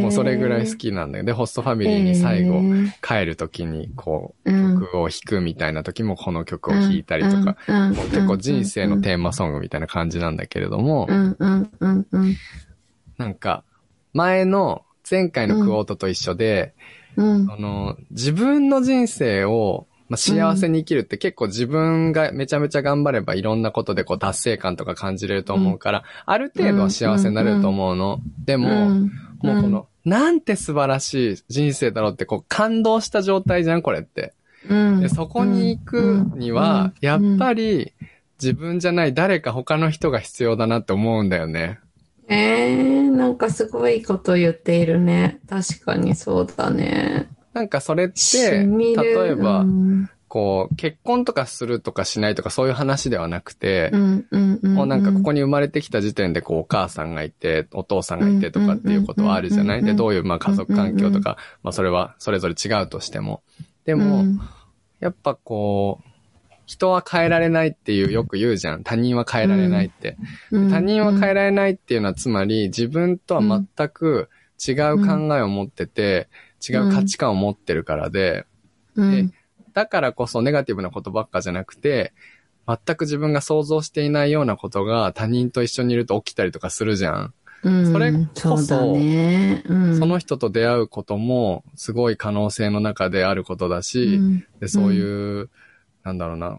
[0.00, 0.02] ー。
[0.02, 1.24] もうそれぐらい好きなんだよ。
[1.24, 2.62] で、ホストファミリーに最後
[3.02, 4.80] 帰る時にこう、うん。
[4.80, 11.08] 曲を弾くみたいな時もこの曲を弾いたりとか、もう結構人生のテーマソングみたいな感じなんだけれども
[13.16, 13.64] なんか、
[14.12, 16.74] 前の前回のクオートと一緒で、
[17.16, 17.50] うん。
[17.50, 28.20] あの、自分の人生を、まあ、幸せに生きるって結構自分がめちゃめちゃ頑張ればいろんなことでこう達成感とか感じれると思うから、ある程度は幸せになれると思うの。
[28.44, 29.10] でも、うん
[29.42, 34.32] もうこの、なんて素晴らしい人生だろうってこう感動した状態じゃん、これって。
[34.68, 37.92] うんで、そこに行くには、やっぱり
[38.40, 41.78] 自分じゃない誰か他の人が必要だなって思うんだよね。
[42.28, 45.40] えー、なんかすごいこと言っているね。
[45.48, 47.28] 確かにそうだね。
[47.58, 53.90] なんかそれって、例えばう、んこう、結婚とかするとかしないとかそういう話ではなくて。
[54.62, 59.78] もうなんかここに生まれてきた時点でこうお母さんがいて、お父さんがいてとかっていうことはあるじゃない？
[59.78, 63.42] うんで、どういうまあ家族環境とか、まあそれはそれぞれ違うとしても。
[63.86, 64.24] でも、
[65.00, 66.04] やっぱこう、
[66.66, 68.84] 人は変えられないっていうよく言うじゃん。
[68.84, 70.18] 他人は変えられないって。
[70.50, 74.28] うん、他人は変ええられないっていうのはつまり自分とは全く
[74.66, 76.28] 違う考えを持ってて、
[76.66, 78.46] 違う価値観を持ってるからで、
[78.96, 79.32] うん。
[79.72, 82.12] だからこそネガティブなことばっかじゃなくて、
[82.66, 87.34] 全く自分が想像していないようなことが他人と一緒にいると起きたりとかするじゃん。
[87.62, 89.62] うん、それこそそね。
[89.66, 94.46] うん、その人と出会うこともすごい可能性の中であることだし、うん。
[94.60, 95.50] でそういう、
[96.04, 96.58] なんだろうな、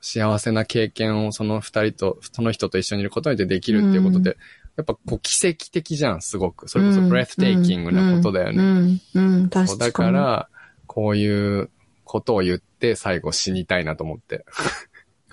[0.00, 4.38] 幸せな経験をその二人と、その人と一緒にいることによってできるっていうことで、
[4.80, 6.68] やっぱこう奇跡的じゃん、すごく。
[6.68, 8.58] それこそ breathtaking なことだよね。
[8.58, 9.78] うん、うん、うん確かに。
[9.78, 10.48] だから、
[10.86, 11.70] こういう
[12.04, 14.44] ことを言って最後死にたいなと思って。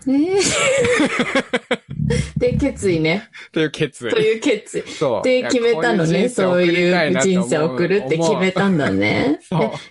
[0.08, 0.38] えー
[2.38, 3.30] で、決意ね。
[3.48, 4.12] っていう決意。
[4.12, 4.84] という決意。
[4.84, 5.24] そう。
[5.24, 6.30] で、決めたのね。
[6.30, 9.40] そういう人生を送るって決めたんだね。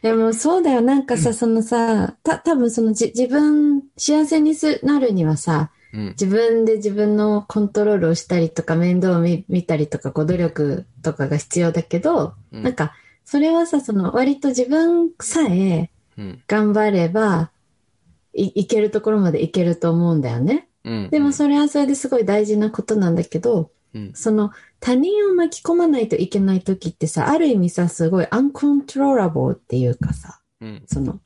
[0.03, 0.81] でもそうだよ。
[0.81, 6.07] なんかさ、そのさ、た、多分そのじ自分、幸せにすなるにはさ、うん。
[6.11, 12.93] 自分で自分のコントロールをしたりとか、面倒を見見たりとか、こう努力とかが必要だけど、うんなんか、
[13.25, 16.43] それはさ、その割と自分さえうん。
[16.47, 17.51] 頑張れば、
[18.35, 20.69] い、いけるところまでいけると思うんだよね。
[20.85, 21.11] うん。
[21.11, 24.13] でもそれはそれですごい大事なことなんだけど、うん。
[24.15, 30.83] その他人を巻き込まないといけない時ってさ、ある意味さ、すごい uncontrollable っていうかさ、うん。
[30.87, 31.21] その、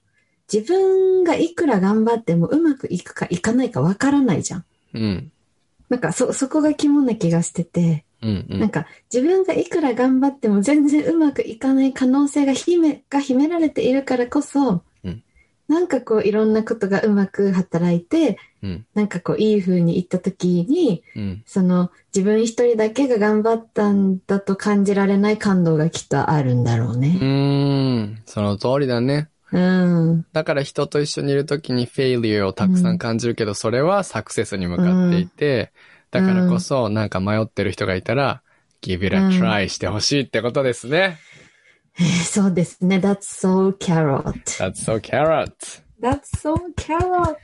[0.53, 4.65] 自分がいくら頑張ってもうまくいくかいかないかわからないじゃん。
[4.95, 5.33] うん。
[5.89, 8.47] なんかそ、そこが肝な気がしてて、うん。
[8.51, 8.61] うん。
[8.61, 15.23] なんか自分がいくら頑張っても全然うまくいかない可能性が秘め、が秘められているからこそ、うん
[15.71, 18.87] なんかこういろんなことがうまく働いて、うん。
[18.93, 21.43] なんかこういい風にいった時に、うん。
[21.47, 27.19] その自分一人だけが頑張ったんだと感じられない感動がきっとあるんだろううね。
[27.23, 28.23] ーん。
[28.27, 29.30] その通りだね。
[29.53, 30.27] うん。
[30.33, 35.73] だから人と一緒にいるときにフェイリアをたくさん感じるけど、それはサクセスに向かっていて、
[36.11, 38.43] だからこそなんか迷ってる人がいたら、
[38.83, 41.19] give it a try してほしいってことですね。
[42.25, 42.97] そうですね。
[42.97, 44.33] That's so carrot.
[44.59, 45.53] That's so carrot.
[46.01, 47.37] That's so carrot.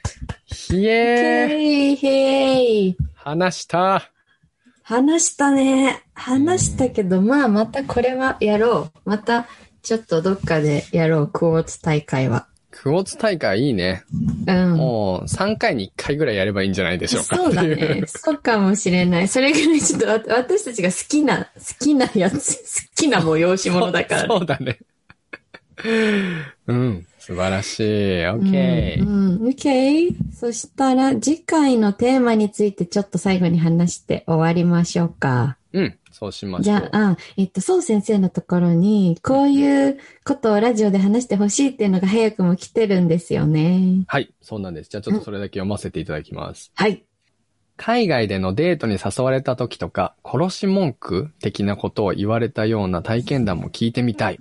[0.47, 2.97] ひえー Hey, hey.
[3.15, 4.11] 話した。
[4.83, 6.05] 話したね。
[6.15, 8.99] 話したけど、まあまたこれはやろう。
[9.05, 9.47] また
[9.87, 11.29] ちょっとどっかでやろう。
[11.29, 12.49] クォーツ大会は。
[12.73, 14.03] クォーツ大会いいね。
[14.49, 14.75] うん。
[14.75, 18.03] もう3回に1回ぐらいやればいいんじゃないでしょうかそうだね。
[18.11, 19.29] そうかもしれない。
[19.29, 22.63] それぐらいちょっとわ私たちが好きな、好きなやつ、好
[22.97, 24.29] きな催し物だからね。
[24.29, 24.79] そうだね。
[26.67, 27.07] うん。
[27.21, 27.85] 素晴らしい。
[27.85, 29.03] OK。
[29.03, 30.17] うん、うん OK。
[30.35, 35.59] そしたら次回のテーマについてちょっと最後に話して終わりましょうか。
[35.73, 35.99] うん。
[36.19, 36.65] そうしまし。
[36.65, 44.07] じゃあ、あえっと、そう先生のところに、こういうことをラジオで話してほしいっていうのが早くも来てるんですよね。
[44.09, 44.33] はい。
[44.41, 44.89] そうなんです。
[44.89, 46.73] じゃあちょっとそれだけ読ませていただきます。
[46.75, 47.05] はい。
[47.77, 54.39] 海外でのデートに誘われた時とか、殺し文句的なことを言われたような体験談も聞いてみたい。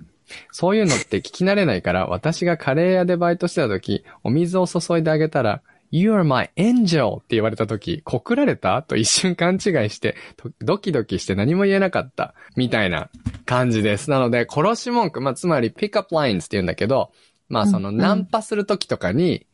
[0.52, 5.60] そういうのって聞き慣れないから、私がカレー屋でバイトしてた時、お水を注いであげたら、
[5.96, 8.82] You are my angel って言われた時、告られた？
[8.82, 12.34] と一瞬勘違いして、とドキドキして何も言えなかった。
[12.54, 13.08] みたいな
[13.46, 14.10] 感じです。
[14.10, 17.12] なので、殺し文句、まあ、つまり pick up lines って言うんだけど、
[17.48, 19.46] まあ、その、ナンパする時とかに、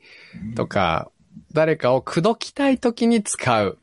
[0.57, 1.13] とか、
[1.53, 3.79] 誰かを口説きたい時に使う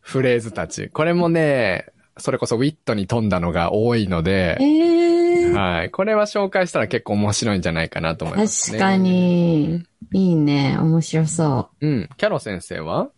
[0.00, 0.90] フレーズたち。
[0.90, 1.86] これもね、
[2.18, 5.21] それこそウィットに富んだのが多いのでえ、ー、
[5.54, 5.90] はい。
[5.90, 8.78] これは紹介したら結構面白いんじゃないかなと思いますね。
[8.78, 8.96] 確か。
[8.96, 9.84] に。
[10.12, 10.76] いいね。
[10.78, 11.86] 面白そう。
[11.86, 12.08] うん。
[12.16, 13.10] キャロ先生は？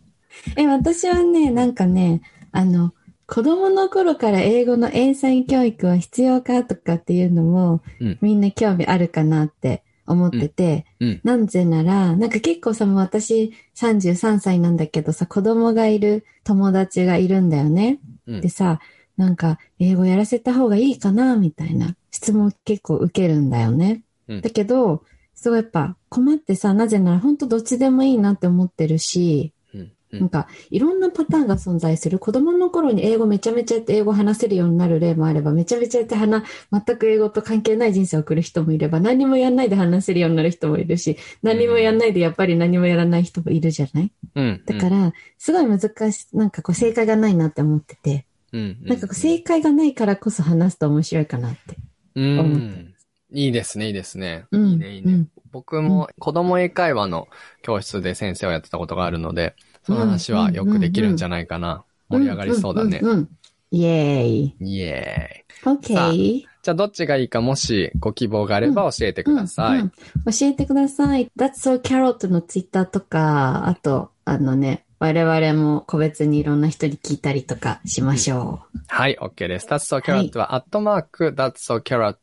[0.57, 2.23] え、私はね、なんかね、
[2.53, 2.93] あの、
[3.27, 11.21] 子供の頃から英語の英才教育は必要かとかっていうのも、うんみんな興味あるかなって思ってて、うん。
[11.25, 17.99] なぜなら、なんか結構さ、もう私33歳なんだけどさ、子供がいる友達がいるんだよね。
[18.27, 18.81] うんでさ、
[19.17, 24.03] なんか、英語やらせた方がいいかなみたいな質問結構受けるんだよね。
[24.29, 25.03] うんだけど、
[25.35, 29.93] すごいやっぱ困ってさ、なぜなら本当どっちでもいいなって思ってるし、うん。
[30.13, 30.21] うん。
[30.21, 32.19] なんか、いろんなパターンが存在する。
[32.19, 44.13] 子供の頃に英語めちゃめちゃやって英語話せるようになる例もあれば、めちゃめちゃやって話、全く英語と関係ない人生を送る人もいれば、何もやんないで話せるようになる人もいるし、何もやんないでやっぱり何もやらない人もいるじゃない？
[44.35, 44.63] うん。
[44.65, 45.81] だから、すごい難
[46.13, 48.25] しい、なんかこう正解がないなって思ってて、
[48.55, 51.77] うん、なんかこう正解がないからこそ話すと面白いかなって。
[52.15, 52.95] うって
[53.33, 54.47] いいですね、いいですね。
[54.53, 55.13] うんいいね、いいね。
[55.13, 57.29] うん僕も子供英会話の
[57.63, 61.85] 教室で先生をやってたことがあるので、その話はよくできるんじゃないかな。
[62.09, 63.05] 盛り上がりそうだねん。
[63.05, 63.29] んうん
[63.71, 64.57] イェーイ。
[64.61, 65.77] イエーイ。
[65.77, 66.45] OK。
[66.63, 69.79] じゃあどっちがいいかもしご希望があれば教えてください。
[69.79, 69.93] うんうん
[70.33, 71.31] 教えてください。
[71.39, 79.67] That's so carrot のツイッターとか、あと、あのね、我々も個別にいろんな人に聞いたりとかしましょはい、OK です。
[79.67, 82.17] That's so carrot は、アットマーク、That's so carrot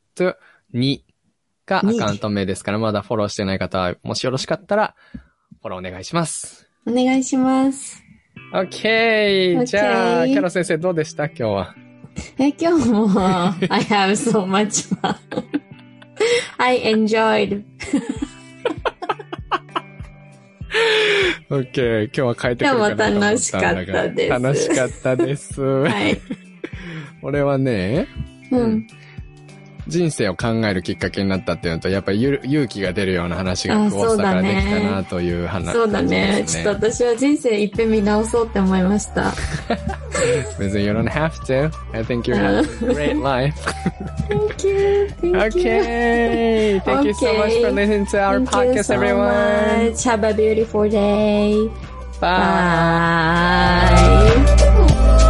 [0.73, 1.01] 2
[1.67, 4.95] がアカウント名ですから、まだフォローしてない方は、もしよろしかったら、
[5.61, 6.67] フォローお願いします。
[6.87, 6.91] う。
[6.91, 8.01] お願いします。
[8.51, 9.59] OK!
[9.59, 11.25] OK じゃあ、キャロ先生どうでした？
[11.25, 11.75] 今日は。
[12.39, 13.07] え、今日も、
[13.69, 15.15] I have so much fun.
[16.57, 17.63] I enjoyed.
[21.49, 22.05] OK!
[22.05, 25.61] 今日は変えてくるかなと思った楽しかったです楽しかったです。
[25.61, 26.21] はい。
[27.21, 28.07] 俺はね、
[28.51, 28.87] うん。
[29.91, 36.43] 人生を考えるきっかけになったっていうのと、やっぱりゆ勇気が出るような話があクオスタからできたなという話、そうだね。
[36.47, 39.33] ちょっと私は人生いっぺん見直そうって思いました。
[40.57, 41.69] 別に you don't have to.
[41.93, 43.53] I think you have a great life.
[44.29, 45.07] Thank you.
[45.19, 45.37] Thank you.
[45.41, 46.79] Okay.
[46.85, 49.93] Thank you so much for listening to our podcast, everyone.
[50.05, 51.69] Have a beautiful day.
[52.21, 52.29] Bye.
[54.55, 55.27] Bye.